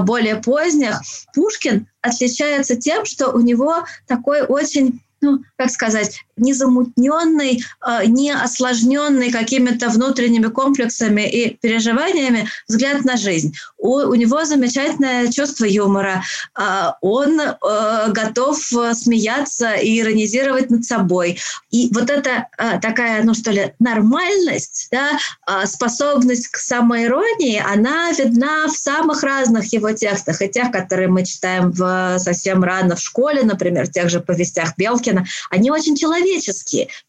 более 0.00 0.36
поздних, 0.36 1.00
Пушкин 1.34 1.86
отличается 2.02 2.76
тем, 2.76 3.04
что 3.04 3.30
у 3.30 3.40
него 3.40 3.84
такой 4.06 4.42
очень 4.42 5.00
ну, 5.22 5.38
как 5.56 5.70
сказать, 5.70 6.20
незамутненный, 6.36 7.64
а, 7.80 8.04
не 8.06 8.30
осложненный 8.30 9.30
какими-то 9.30 9.88
внутренними 9.90 10.46
комплексами 10.46 11.28
и 11.28 11.56
переживаниями 11.56 12.48
взгляд 12.68 13.04
на 13.04 13.16
жизнь. 13.16 13.54
У, 13.78 14.14
него 14.14 14.44
замечательное 14.44 15.30
чувство 15.30 15.64
юмора. 15.64 16.22
А, 16.54 16.96
он 17.00 17.40
а, 17.40 18.08
готов 18.08 18.58
смеяться 18.58 19.74
и 19.74 20.00
иронизировать 20.00 20.70
над 20.70 20.84
собой. 20.84 21.38
И 21.70 21.90
вот 21.92 22.10
эта 22.10 22.48
такая, 22.80 23.22
ну 23.24 23.34
что 23.34 23.50
ли, 23.50 23.72
нормальность, 23.78 24.88
да, 24.90 25.18
способность 25.66 26.48
к 26.48 26.56
самоиронии, 26.56 27.62
она 27.64 28.12
видна 28.12 28.66
в 28.68 28.72
самых 28.72 29.22
разных 29.22 29.72
его 29.72 29.92
текстах. 29.92 30.42
И 30.42 30.48
тех, 30.48 30.70
которые 30.70 31.08
мы 31.08 31.24
читаем 31.24 31.70
в, 31.72 32.18
совсем 32.18 32.62
рано 32.62 32.96
в 32.96 33.00
школе, 33.00 33.42
например, 33.42 33.86
в 33.86 33.90
тех 33.92 34.10
же 34.10 34.20
повестях 34.20 34.74
Белкина, 34.76 35.24
они 35.50 35.70
очень 35.70 35.96
человеческие. 35.96 36.21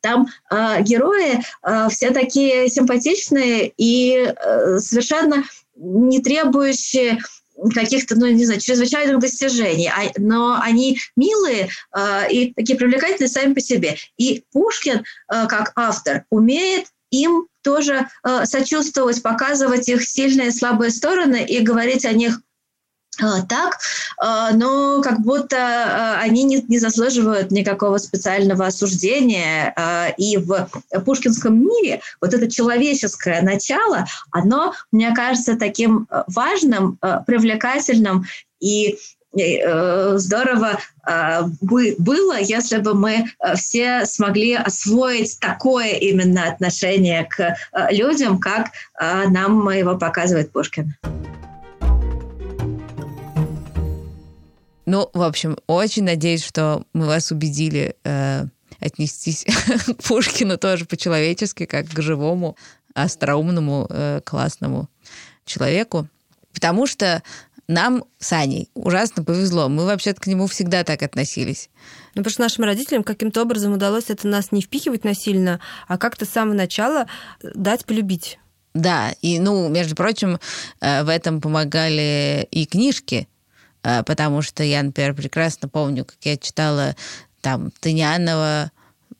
Там 0.01 0.27
э, 0.49 0.81
герои 0.81 1.39
э, 1.63 1.87
все 1.89 2.11
такие 2.11 2.69
симпатичные 2.69 3.71
и 3.77 4.33
э, 4.35 4.79
совершенно 4.79 5.43
не 5.75 6.21
требующие 6.21 7.19
каких-то, 7.73 8.15
ну, 8.15 8.27
не 8.27 8.45
знаю, 8.45 8.59
чрезвычайных 8.59 9.19
достижений, 9.19 9.87
а, 9.87 10.11
но 10.17 10.59
они 10.61 10.99
милые 11.15 11.69
э, 11.95 12.31
и 12.31 12.53
такие 12.53 12.77
привлекательные 12.77 13.29
сами 13.29 13.53
по 13.53 13.61
себе. 13.61 13.97
И 14.17 14.43
Пушкин, 14.51 14.99
э, 14.99 15.47
как 15.47 15.71
автор, 15.75 16.25
умеет 16.29 16.87
им 17.11 17.47
тоже 17.61 18.07
э, 18.23 18.45
сочувствовать, 18.45 19.21
показывать 19.21 19.87
их 19.87 20.03
сильные 20.03 20.49
и 20.49 20.51
слабые 20.51 20.91
стороны 20.91 21.45
и 21.45 21.59
говорить 21.59 22.05
о 22.05 22.11
них 22.11 22.41
так, 23.17 23.79
а, 24.17 24.51
но 24.51 25.01
как 25.01 25.21
будто 25.21 25.57
а, 25.57 26.19
они 26.21 26.43
не, 26.43 26.63
не 26.67 26.79
заслуживают 26.79 27.51
никакого 27.51 27.97
специального 27.97 28.67
осуждения. 28.67 29.73
И 30.17 30.37
в 30.37 30.67
пушкинском 31.05 31.59
мире 31.59 32.01
вот 32.21 32.33
это 32.33 32.49
человеческое 32.49 33.41
начало, 33.41 34.05
оно, 34.31 34.73
мне 34.91 35.13
кажется, 35.13 35.57
таким 35.57 36.07
важным, 36.27 36.97
привлекательным 37.25 38.25
и 38.59 38.97
э, 39.37 40.13
здорово 40.17 40.79
было, 41.61 42.39
если 42.39 42.77
бы 42.77 42.93
мы 42.93 43.25
все 43.55 44.05
смогли 44.05 44.53
освоить 44.53 45.37
такое 45.39 45.93
именно 45.93 46.47
отношение 46.47 47.25
к 47.25 47.57
людям, 47.89 48.39
как 48.39 48.71
нам 48.97 49.69
его 49.69 49.97
показывает 49.97 50.51
Пушкин. 50.53 50.95
Ну, 54.85 55.09
в 55.13 55.21
общем, 55.21 55.57
очень 55.67 56.03
надеюсь, 56.03 56.43
что 56.43 56.85
мы 56.93 57.05
вас 57.05 57.31
убедили 57.31 57.95
э, 58.03 58.45
отнестись 58.79 59.45
к 59.85 60.03
Пушкину 60.03 60.57
тоже 60.57 60.85
по-человечески, 60.85 61.65
как 61.65 61.87
к 61.87 62.01
живому, 62.01 62.57
остроумному, 62.93 63.87
э, 63.89 64.21
классному 64.23 64.89
человеку. 65.45 66.07
Потому 66.53 66.85
что 66.85 67.23
нам 67.67 68.03
с 68.19 68.33
Аней 68.33 68.69
ужасно 68.73 69.23
повезло. 69.23 69.69
Мы 69.69 69.85
вообще-то 69.85 70.21
к 70.21 70.27
нему 70.27 70.47
всегда 70.47 70.83
так 70.83 71.01
относились. 71.01 71.69
Ну, 72.13 72.21
потому 72.21 72.31
что 72.31 72.41
нашим 72.41 72.65
родителям 72.65 73.03
каким-то 73.03 73.41
образом 73.41 73.73
удалось 73.73 74.09
это 74.09 74.27
нас 74.27 74.51
не 74.51 74.61
впихивать 74.61 75.03
насильно, 75.03 75.59
а 75.87 75.97
как-то 75.97 76.25
с 76.25 76.29
самого 76.29 76.55
начала 76.55 77.07
дать 77.41 77.85
полюбить. 77.85 78.37
Да, 78.73 79.13
и, 79.21 79.39
ну, 79.39 79.69
между 79.69 79.95
прочим, 79.95 80.39
э, 80.81 81.03
в 81.03 81.09
этом 81.09 81.41
помогали 81.41 82.47
и 82.51 82.65
книжки, 82.65 83.27
потому 83.83 84.41
что 84.41 84.63
я, 84.63 84.81
например, 84.81 85.13
прекрасно 85.13 85.69
помню, 85.69 86.05
как 86.05 86.17
я 86.21 86.37
читала 86.37 86.95
там 87.41 87.71
Тынянова, 87.79 88.71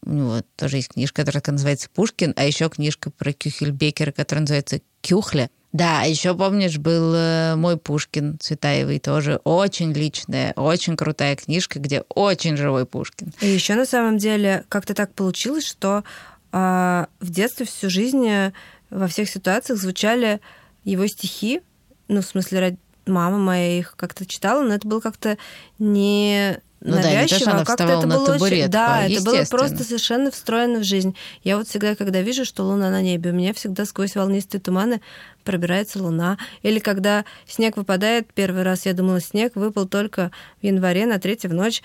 у 0.06 0.12
него 0.12 0.42
тоже 0.56 0.78
есть 0.78 0.90
книжка, 0.90 1.24
которая 1.24 1.44
называется 1.48 1.90
«Пушкин», 1.94 2.34
а 2.36 2.46
еще 2.46 2.70
книжка 2.70 3.12
про 3.12 3.34
Кюхельбекера, 3.34 4.12
которая 4.12 4.42
называется 4.42 4.82
«Кюхля». 5.02 5.50
Да, 5.72 6.02
а 6.04 6.06
еще, 6.06 6.36
помнишь, 6.36 6.78
был 6.78 7.14
э, 7.16 7.56
мой 7.56 7.78
Пушкин 7.78 8.38
Цветаевый, 8.40 9.00
тоже 9.00 9.40
очень 9.44 9.92
личная, 9.92 10.54
очень 10.56 10.96
крутая 10.96 11.36
книжка, 11.36 11.80
где 11.80 12.04
очень 12.10 12.58
живой 12.58 12.86
Пушкин. 12.86 13.34
И 13.42 13.48
еще 13.48 13.74
на 13.74 13.88
самом 13.88 14.20
деле 14.20 14.66
как-то 14.70 14.94
так 14.94 15.16
получилось, 15.16 15.66
что 15.66 16.04
э, 16.52 17.06
в 17.20 17.30
детстве 17.32 17.66
всю 17.66 17.90
жизнь 17.90 18.28
э, 18.28 18.52
во 18.92 19.08
всех 19.08 19.28
ситуациях 19.28 19.80
звучали 19.80 20.42
его 20.84 21.08
стихи, 21.08 21.62
ну, 22.08 22.22
в 22.22 22.26
смысле, 22.26 22.78
мама 23.06 23.38
моя 23.38 23.80
их 23.80 23.96
как-то 23.96 24.26
читала, 24.26 24.64
но 24.64 24.74
это 24.74 24.88
было 24.88 25.00
как-то 25.00 25.38
не 25.80 26.58
Ну 26.82 26.94
да, 26.94 27.02
навязчиво, 27.02 27.52
она 27.52 27.62
а 27.62 27.66
как-то 27.66 27.84
это 27.84 28.08
было 28.08 28.24
очень... 28.24 28.34
табуретку, 28.34 28.72
Да, 28.72 29.08
это 29.08 29.24
было 29.24 29.44
просто 29.50 29.84
совершенно 29.84 30.32
встроено 30.32 30.80
в 30.80 30.84
жизнь. 30.84 31.16
Я 31.44 31.58
вот 31.58 31.68
всегда, 31.68 31.96
когда 31.96 32.22
вижу, 32.22 32.46
что 32.46 32.64
луна 32.64 32.90
на 32.90 33.02
небе, 33.02 33.32
у 33.32 33.34
меня 33.34 33.54
всегда 33.54 33.86
сквозь 33.86 34.16
волнистые 34.16 34.62
туманы 34.62 35.02
пробирается 35.44 36.02
луна. 36.02 36.38
Или 36.62 36.80
когда 36.80 37.26
снег 37.48 37.78
выпадает, 37.78 38.34
первый 38.34 38.64
раз 38.64 38.86
я 38.86 38.94
думала, 38.94 39.22
снег 39.22 39.56
выпал 39.56 39.88
только 39.88 40.32
в 40.62 40.66
январе 40.66 41.06
на 41.06 41.20
третью 41.20 41.52
в 41.52 41.54
ночь. 41.54 41.82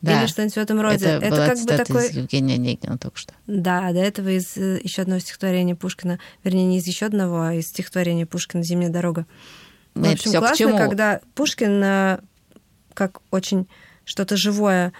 Да. 0.00 0.18
Или 0.18 0.28
что-нибудь 0.28 0.54
в 0.54 0.58
этом 0.58 0.80
роде. 0.80 1.04
Это, 1.04 1.30
была 1.30 1.46
как 1.46 1.58
бы 1.58 1.76
такой... 1.76 2.08
из 2.08 2.16
Евгения 2.16 2.54
Онегина 2.54 2.96
только 2.96 3.18
что. 3.18 3.34
Да, 3.46 3.88
а 3.88 3.92
до 3.92 3.98
этого 3.98 4.30
из 4.30 4.56
еще 4.56 5.02
одного 5.02 5.20
стихотворения 5.20 5.74
Пушкина, 5.74 6.18
вернее, 6.42 6.64
не 6.64 6.78
из 6.78 6.86
еще 6.86 7.06
одного, 7.06 7.42
а 7.42 7.54
из 7.54 7.66
стихотворения 7.66 8.24
Пушкина 8.24 8.62
«Зимняя 8.62 8.90
дорога». 8.90 9.26
В 10.00 10.04
Это 10.04 10.12
общем, 10.14 10.30
всё 10.30 10.38
к 10.40 10.42
классно, 10.42 10.56
чему? 10.56 10.78
когда 10.78 11.20
Пушкин 11.34 11.82
э, 11.82 12.18
как 12.94 13.20
очень 13.30 13.68
что-то 14.04 14.36
живое 14.36 14.92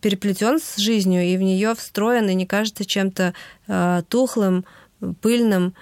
переплетен 0.00 0.58
с 0.60 0.76
жизнью 0.76 1.24
и 1.24 1.36
в 1.36 1.42
нее 1.42 1.74
встроен 1.74 2.28
и 2.28 2.34
не 2.34 2.46
кажется 2.46 2.84
чем-то 2.84 3.34
э, 3.66 4.02
тухлым, 4.08 4.64
пыльным 5.20 5.74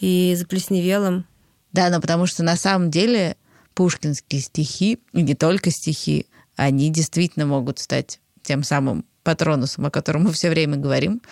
и 0.00 0.34
заплесневелым. 0.36 1.26
Да, 1.72 1.90
но 1.90 2.00
потому 2.00 2.26
что 2.26 2.42
на 2.42 2.56
самом 2.56 2.90
деле 2.90 3.36
пушкинские 3.74 4.40
стихи, 4.40 5.00
и 5.12 5.22
не 5.22 5.34
только 5.34 5.70
стихи, 5.70 6.26
они 6.56 6.90
действительно 6.90 7.46
могут 7.46 7.78
стать 7.78 8.20
тем 8.42 8.62
самым 8.62 9.04
патронусом, 9.22 9.86
о 9.86 9.90
котором 9.90 10.24
мы 10.24 10.32
все 10.32 10.50
время 10.50 10.76
говорим, 10.76 11.22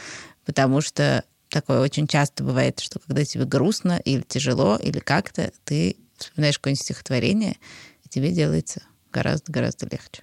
потому 0.45 0.81
что 0.81 1.25
такое 1.49 1.81
очень 1.81 2.07
часто 2.07 2.43
бывает, 2.43 2.81
что 2.81 2.99
когда 2.99 3.25
тебе 3.25 3.45
грустно 3.45 4.01
или 4.05 4.23
тяжело, 4.23 4.77
или 4.77 4.99
как-то, 4.99 5.53
ты 5.65 5.97
вспоминаешь 6.25 6.59
какое-нибудь 6.59 6.85
стихотворение, 6.85 7.57
и 8.05 8.09
тебе 8.09 8.31
делается 8.31 8.83
гораздо-гораздо 9.13 9.87
легче. 9.87 10.23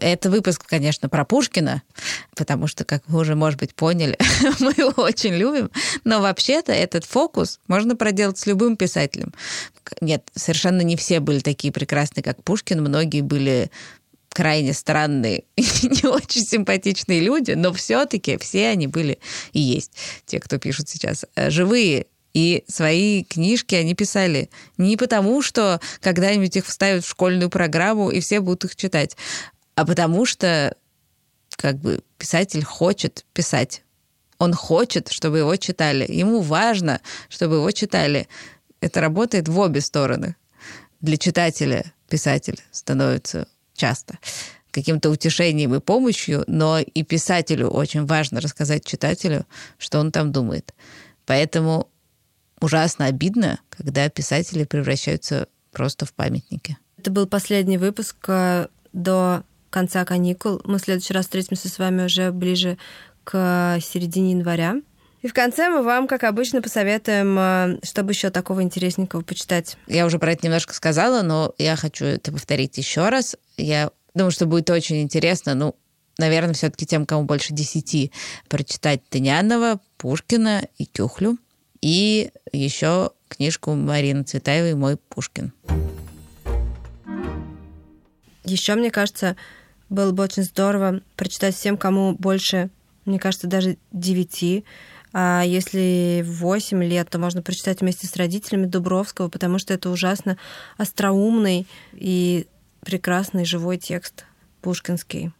Это 0.00 0.30
выпуск, 0.30 0.64
конечно, 0.66 1.08
про 1.08 1.24
Пушкина, 1.24 1.82
потому 2.36 2.66
что, 2.66 2.84
как 2.84 3.02
вы 3.08 3.20
уже, 3.20 3.34
может 3.34 3.58
быть, 3.58 3.74
поняли, 3.74 4.16
мы 4.60 4.72
его 4.76 5.02
очень 5.02 5.34
любим. 5.34 5.70
Но 6.04 6.20
вообще-то 6.20 6.72
этот 6.72 7.04
фокус 7.04 7.58
можно 7.66 7.96
проделать 7.96 8.38
с 8.38 8.46
любым 8.46 8.76
писателем. 8.76 9.34
Нет, 10.00 10.28
совершенно 10.34 10.82
не 10.82 10.96
все 10.96 11.20
были 11.20 11.40
такие 11.40 11.72
прекрасные, 11.72 12.22
как 12.22 12.42
Пушкин. 12.44 12.80
Многие 12.80 13.22
были 13.22 13.70
крайне 14.32 14.72
странные 14.72 15.44
и 15.56 15.62
не 15.82 16.08
очень 16.08 16.42
симпатичные 16.42 17.20
люди, 17.20 17.52
но 17.52 17.72
все-таки 17.72 18.38
все 18.38 18.68
они 18.68 18.86
были 18.86 19.18
и 19.52 19.60
есть, 19.60 19.92
те, 20.24 20.40
кто 20.40 20.58
пишут 20.58 20.88
сейчас, 20.88 21.26
э, 21.34 21.50
живые. 21.50 22.06
И 22.32 22.64
свои 22.68 23.24
книжки 23.24 23.74
они 23.74 23.94
писали 23.94 24.50
не 24.76 24.96
потому, 24.96 25.42
что 25.42 25.80
когда-нибудь 26.00 26.56
их 26.56 26.66
вставят 26.66 27.04
в 27.04 27.08
школьную 27.08 27.50
программу, 27.50 28.10
и 28.10 28.20
все 28.20 28.40
будут 28.40 28.64
их 28.64 28.76
читать, 28.76 29.16
а 29.74 29.84
потому 29.84 30.26
что 30.26 30.76
как 31.56 31.78
бы 31.78 32.02
писатель 32.18 32.64
хочет 32.64 33.24
писать. 33.32 33.82
Он 34.38 34.54
хочет, 34.54 35.10
чтобы 35.10 35.38
его 35.38 35.56
читали. 35.56 36.10
Ему 36.10 36.40
важно, 36.40 37.00
чтобы 37.28 37.56
его 37.56 37.70
читали. 37.72 38.28
Это 38.80 39.00
работает 39.00 39.48
в 39.48 39.58
обе 39.58 39.80
стороны. 39.80 40.36
Для 41.00 41.16
читателя 41.16 41.92
писатель 42.08 42.60
становится 42.70 43.46
часто 43.74 44.18
каким-то 44.70 45.10
утешением 45.10 45.74
и 45.74 45.80
помощью, 45.80 46.44
но 46.46 46.78
и 46.78 47.02
писателю 47.02 47.68
очень 47.68 48.06
важно 48.06 48.40
рассказать 48.40 48.84
читателю, 48.84 49.46
что 49.78 49.98
он 49.98 50.12
там 50.12 50.32
думает. 50.32 50.74
Поэтому 51.26 51.88
ужасно 52.60 53.06
обидно, 53.06 53.60
когда 53.70 54.08
писатели 54.08 54.64
превращаются 54.64 55.48
просто 55.72 56.06
в 56.06 56.12
памятники. 56.12 56.76
Это 56.98 57.10
был 57.10 57.26
последний 57.26 57.78
выпуск 57.78 58.16
э, 58.28 58.66
до 58.92 59.42
конца 59.70 60.04
каникул. 60.04 60.60
Мы 60.64 60.78
в 60.78 60.82
следующий 60.82 61.14
раз 61.14 61.26
встретимся 61.26 61.68
с 61.68 61.78
вами 61.78 62.04
уже 62.04 62.32
ближе 62.32 62.76
к 63.24 63.78
середине 63.80 64.32
января. 64.32 64.76
И 65.22 65.28
в 65.28 65.34
конце 65.34 65.68
мы 65.68 65.82
вам, 65.82 66.08
как 66.08 66.24
обычно, 66.24 66.62
посоветуем, 66.62 67.38
э, 67.38 67.78
чтобы 67.82 68.12
еще 68.12 68.30
такого 68.30 68.62
интересненького 68.62 69.22
почитать. 69.22 69.76
Я 69.86 70.06
уже 70.06 70.18
про 70.18 70.32
это 70.32 70.46
немножко 70.46 70.74
сказала, 70.74 71.22
но 71.22 71.54
я 71.58 71.76
хочу 71.76 72.04
это 72.04 72.32
повторить 72.32 72.78
еще 72.78 73.08
раз. 73.08 73.36
Я 73.56 73.90
думаю, 74.14 74.30
что 74.30 74.46
будет 74.46 74.70
очень 74.70 75.02
интересно. 75.02 75.54
Ну, 75.54 75.76
наверное, 76.18 76.54
все-таки 76.54 76.86
тем, 76.86 77.06
кому 77.06 77.24
больше 77.24 77.52
десяти, 77.52 78.12
прочитать 78.48 79.06
Тынянова, 79.08 79.80
Пушкина 79.98 80.66
и 80.78 80.86
Кюхлю. 80.86 81.36
И 81.82 82.30
еще 82.52 83.12
книжку 83.28 83.74
Марины 83.74 84.22
Цветаевой 84.24 84.74
«Мой 84.74 84.96
Пушкин». 84.96 85.52
Еще, 88.44 88.74
мне 88.74 88.90
кажется, 88.90 89.36
было 89.88 90.12
бы 90.12 90.24
очень 90.24 90.42
здорово 90.42 91.00
прочитать 91.16 91.54
всем, 91.54 91.76
кому 91.76 92.14
больше, 92.14 92.70
мне 93.04 93.18
кажется, 93.18 93.46
даже 93.46 93.78
девяти. 93.92 94.64
А 95.12 95.42
если 95.44 96.24
8 96.26 96.82
лет, 96.84 97.08
то 97.10 97.18
можно 97.18 97.42
прочитать 97.42 97.80
вместе 97.80 98.06
с 98.06 98.16
родителями 98.16 98.66
Дубровского, 98.66 99.28
потому 99.28 99.58
что 99.58 99.74
это 99.74 99.90
ужасно 99.90 100.36
остроумный 100.76 101.66
и 101.92 102.46
прекрасный 102.84 103.44
живой 103.44 103.78
текст 103.78 104.24
пушкинский. 104.62 105.32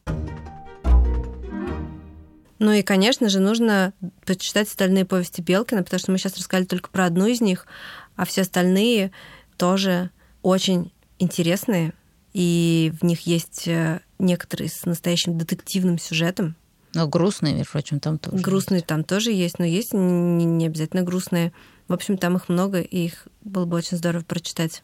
Ну 2.60 2.72
и, 2.72 2.82
конечно 2.82 3.30
же, 3.30 3.40
нужно 3.40 3.94
почитать 4.26 4.68
остальные 4.68 5.06
повести 5.06 5.40
Белкина, 5.40 5.82
потому 5.82 5.98
что 5.98 6.12
мы 6.12 6.18
сейчас 6.18 6.36
рассказали 6.36 6.66
только 6.66 6.90
про 6.90 7.06
одну 7.06 7.26
из 7.26 7.40
них, 7.40 7.66
а 8.16 8.26
все 8.26 8.42
остальные 8.42 9.12
тоже 9.56 10.10
очень 10.42 10.92
интересные, 11.18 11.94
и 12.34 12.92
в 13.00 13.04
них 13.04 13.22
есть 13.22 13.66
э, 13.66 14.00
некоторые 14.18 14.68
с 14.68 14.84
настоящим 14.84 15.38
детективным 15.38 15.98
сюжетом. 15.98 16.54
Но 16.92 17.08
грустные, 17.08 17.54
между 17.54 17.72
прочим, 17.72 17.98
там 17.98 18.18
тоже. 18.18 18.42
Грустные 18.42 18.82
там 18.82 19.04
тоже 19.04 19.32
есть, 19.32 19.58
но 19.58 19.64
есть 19.64 19.94
не, 19.94 20.44
не 20.44 20.66
обязательно 20.66 21.02
грустные. 21.02 21.54
В 21.88 21.94
общем, 21.94 22.18
там 22.18 22.36
их 22.36 22.50
много, 22.50 22.82
и 22.82 23.06
их 23.06 23.26
было 23.40 23.64
бы 23.64 23.78
очень 23.78 23.96
здорово 23.96 24.22
прочитать. 24.22 24.82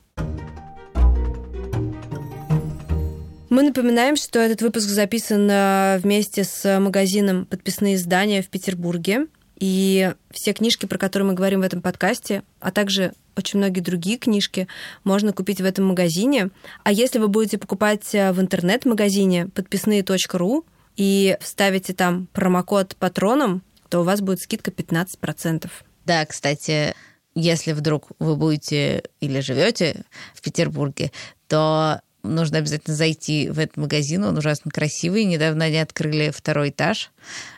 Мы 3.49 3.63
напоминаем, 3.63 4.17
что 4.17 4.41
этот 4.41 4.61
выпуск 4.61 4.89
записан 4.89 5.49
э, 5.49 5.99
вместе 5.99 6.43
с 6.43 6.81
магазином 6.81 7.47
«Подписные 7.47 7.95
издания» 7.95 8.43
в 8.43 8.49
Петербурге. 8.49 9.27
И 9.59 10.13
все 10.33 10.53
книжки, 10.53 10.87
про 10.87 10.99
которые 10.99 11.29
мы 11.29 11.35
говорим 11.35 11.61
в 11.61 11.65
этом 11.65 11.81
подкасте, 11.81 12.43
а 12.61 12.73
также 12.73 13.13
очень 13.37 13.59
многие 13.59 13.81
другие 13.81 14.19
книжки 14.19 14.67
можно 15.05 15.33
купить 15.33 15.61
в 15.61 15.65
этом 15.65 15.87
магазине. 15.87 16.51
А 16.83 16.91
если 16.91 17.19
вы 17.21 17.29
будете 17.29 17.57
покупать 17.57 18.15
э, 18.15 18.33
в 18.33 18.41
интернет-магазине 18.41 19.47
подписные.ру 19.49 20.65
и 20.97 21.37
вставите 21.41 21.95
там 21.95 22.27
промокод 22.33 22.97
патроном, 22.97 23.63
то 23.89 24.01
у 24.01 24.03
вас 24.03 24.21
будет 24.23 24.41
скидка 24.41 24.73
15%. 24.73 25.71
Да, 26.05 26.27
кстати, 26.27 26.95
если 27.37 27.73
вдруг 27.73 28.09
вы 28.19 28.35
будете 28.35 29.05
или 29.21 29.39
живете 29.39 30.05
в 30.35 30.43
Петербурге, 30.43 31.13
то 31.47 32.01
нужно 32.35 32.59
обязательно 32.59 32.97
зайти 32.97 33.49
в 33.49 33.59
этот 33.59 33.77
магазин. 33.77 34.25
Он 34.25 34.37
ужасно 34.37 34.71
красивый. 34.71 35.25
Недавно 35.25 35.67
они 35.67 35.79
открыли 35.79 36.31
второй 36.31 36.71
этаж. 36.71 37.11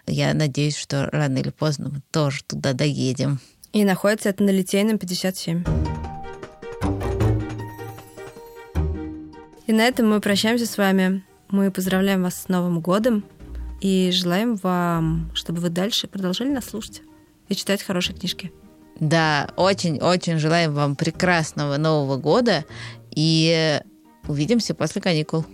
Я 0.07 0.35
надеюсь, 0.35 0.77
что 0.77 1.09
рано 1.11 1.39
или 1.39 1.51
поздно 1.51 1.91
мы 1.91 2.03
тоже 2.11 2.43
туда 2.45 2.73
доедем. 2.73 3.41
И 3.73 3.85
находится 3.85 4.31
это 4.31 4.43
на 4.43 4.51
Литейном 4.51 4.99
57. 4.99 5.65
И 9.67 9.73
на 9.73 9.83
этом 9.83 10.09
мы 10.09 10.21
прощаемся 10.21 10.67
с 10.67 10.79
вами. 10.79 11.23
Мы 11.51 11.71
поздравляем 11.71 12.23
вас 12.23 12.43
с 12.43 12.49
Новым 12.49 12.81
годом 12.81 13.25
и 13.81 14.11
желаем 14.13 14.57
вам, 14.57 15.31
чтобы 15.35 15.61
вы 15.61 15.69
дальше 15.69 16.09
продолжали 16.09 16.51
нас 16.51 16.67
слушать 16.67 17.03
и 17.49 17.55
читать 17.55 17.83
хорошие 17.83 18.17
книжки. 18.17 18.53
Да, 19.01 19.51
очень-очень 19.57 20.39
желаем 20.39 20.75
вам 20.75 20.97
прекрасного 20.97 21.77
Нового 21.77 22.17
года 22.17 22.65
и 23.15 23.81
увидимся 24.27 24.75
после 24.75 25.01
каникул. 25.01 25.45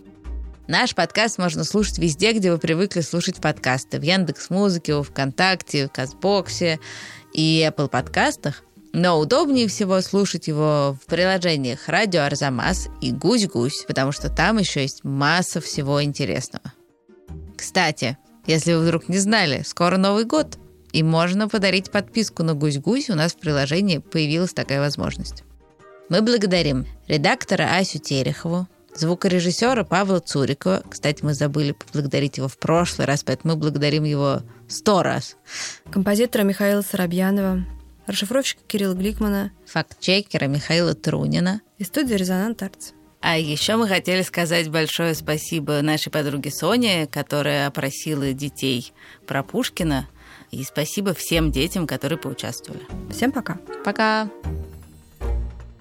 Наш 0.66 0.94
подкаст 0.94 1.38
можно 1.38 1.62
слушать 1.62 1.98
везде, 1.98 2.32
где 2.32 2.50
вы 2.50 2.58
привыкли 2.58 3.02
слушать 3.02 3.36
подкасты. 3.36 3.98
В 3.98 4.02
Яндекс 4.02 4.48
Музыке, 4.48 4.94
в 4.94 5.02
ВКонтакте, 5.02 5.88
в 5.88 5.92
Казбоксе 5.92 6.80
и 7.34 7.68
Apple 7.68 7.88
подкастах. 7.88 8.62
Но 8.94 9.18
удобнее 9.18 9.68
всего 9.68 10.00
слушать 10.00 10.48
его 10.48 10.96
в 11.02 11.06
приложениях 11.06 11.88
Радио 11.88 12.22
Арзамас 12.22 12.88
и 13.02 13.12
Гусь-Гусь, 13.12 13.84
потому 13.86 14.12
что 14.12 14.30
там 14.30 14.58
еще 14.58 14.82
есть 14.82 15.04
масса 15.04 15.60
всего 15.60 16.02
интересного. 16.02 16.72
Кстати, 17.56 18.16
если 18.46 18.72
вы 18.72 18.84
вдруг 18.84 19.08
не 19.08 19.18
знали, 19.18 19.62
скоро 19.66 19.96
Новый 19.96 20.24
год, 20.24 20.58
и 20.92 21.02
можно 21.02 21.48
подарить 21.48 21.90
подписку 21.90 22.44
на 22.44 22.54
Гусь-Гусь, 22.54 23.10
у 23.10 23.16
нас 23.16 23.32
в 23.32 23.38
приложении 23.38 23.98
появилась 23.98 24.54
такая 24.54 24.80
возможность. 24.80 25.42
Мы 26.10 26.20
благодарим 26.20 26.86
редактора 27.08 27.76
Асю 27.76 27.98
Терехову, 27.98 28.68
звукорежиссера 28.94 29.84
Павла 29.84 30.20
Цурикова. 30.20 30.82
Кстати, 30.88 31.24
мы 31.24 31.32
забыли 31.32 31.72
поблагодарить 31.72 32.36
его 32.36 32.48
в 32.48 32.58
прошлый 32.58 33.06
раз, 33.06 33.24
поэтому 33.24 33.54
мы 33.54 33.60
благодарим 33.60 34.04
его 34.04 34.42
сто 34.68 35.02
раз. 35.02 35.36
Композитора 35.90 36.42
Михаила 36.42 36.82
Соробьянова, 36.82 37.64
расшифровщика 38.06 38.60
Кирилла 38.66 38.94
Гликмана 38.94 39.52
Факт-чекера 39.66 40.46
Михаила 40.46 40.94
Трунина. 40.94 41.62
и 41.78 41.84
студия 41.84 42.16
«Резонант 42.16 42.62
Артс». 42.62 42.92
А 43.20 43.38
еще 43.38 43.76
мы 43.76 43.88
хотели 43.88 44.20
сказать 44.20 44.68
большое 44.68 45.14
спасибо 45.14 45.80
нашей 45.80 46.10
подруге 46.12 46.50
Соне, 46.50 47.06
которая 47.06 47.66
опросила 47.66 48.34
детей 48.34 48.92
про 49.26 49.42
Пушкина. 49.42 50.06
И 50.50 50.62
спасибо 50.64 51.14
всем 51.14 51.50
детям, 51.50 51.86
которые 51.86 52.18
поучаствовали. 52.18 52.82
Всем 53.10 53.32
пока. 53.32 53.56
Пока! 53.82 54.28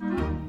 Thank 0.04 0.20
you. 0.20 0.43